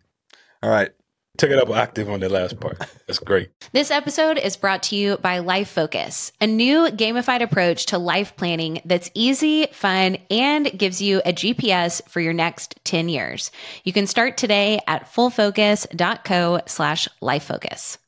All 0.62 0.70
right. 0.70 0.90
Took 1.37 1.51
it 1.51 1.59
up 1.59 1.68
an 1.68 1.79
octave 1.79 2.09
on 2.09 2.20
the 2.20 2.29
last 2.29 2.59
part. 2.61 2.79
That's 3.07 3.18
great. 3.18 3.51
This 3.72 3.90
episode 3.90 4.38
is 4.38 4.57
brought 4.57 4.83
to 4.85 4.96
you 4.96 5.18
by 5.18 5.38
Life 5.38 5.68
Focus, 5.68 6.33
a 6.40 6.46
new 6.46 6.87
gamified 6.87 7.42
approach 7.42 7.87
to 7.87 7.99
life 7.99 8.37
planning 8.37 8.81
that's 8.85 9.11
easy, 9.14 9.66
fun, 9.72 10.18
and 10.31 10.77
gives 10.79 11.03
you 11.03 11.20
a 11.25 11.33
GPS 11.33 12.07
for 12.09 12.20
your 12.20 12.33
next 12.33 12.79
10 12.85 13.09
years. 13.09 13.51
You 13.85 13.92
can 13.92 14.07
start 14.07 14.37
today 14.37 14.81
at 14.87 15.12
fullfocus.co 15.12 16.61
slash 16.66 17.09
lifefocus. 17.20 17.99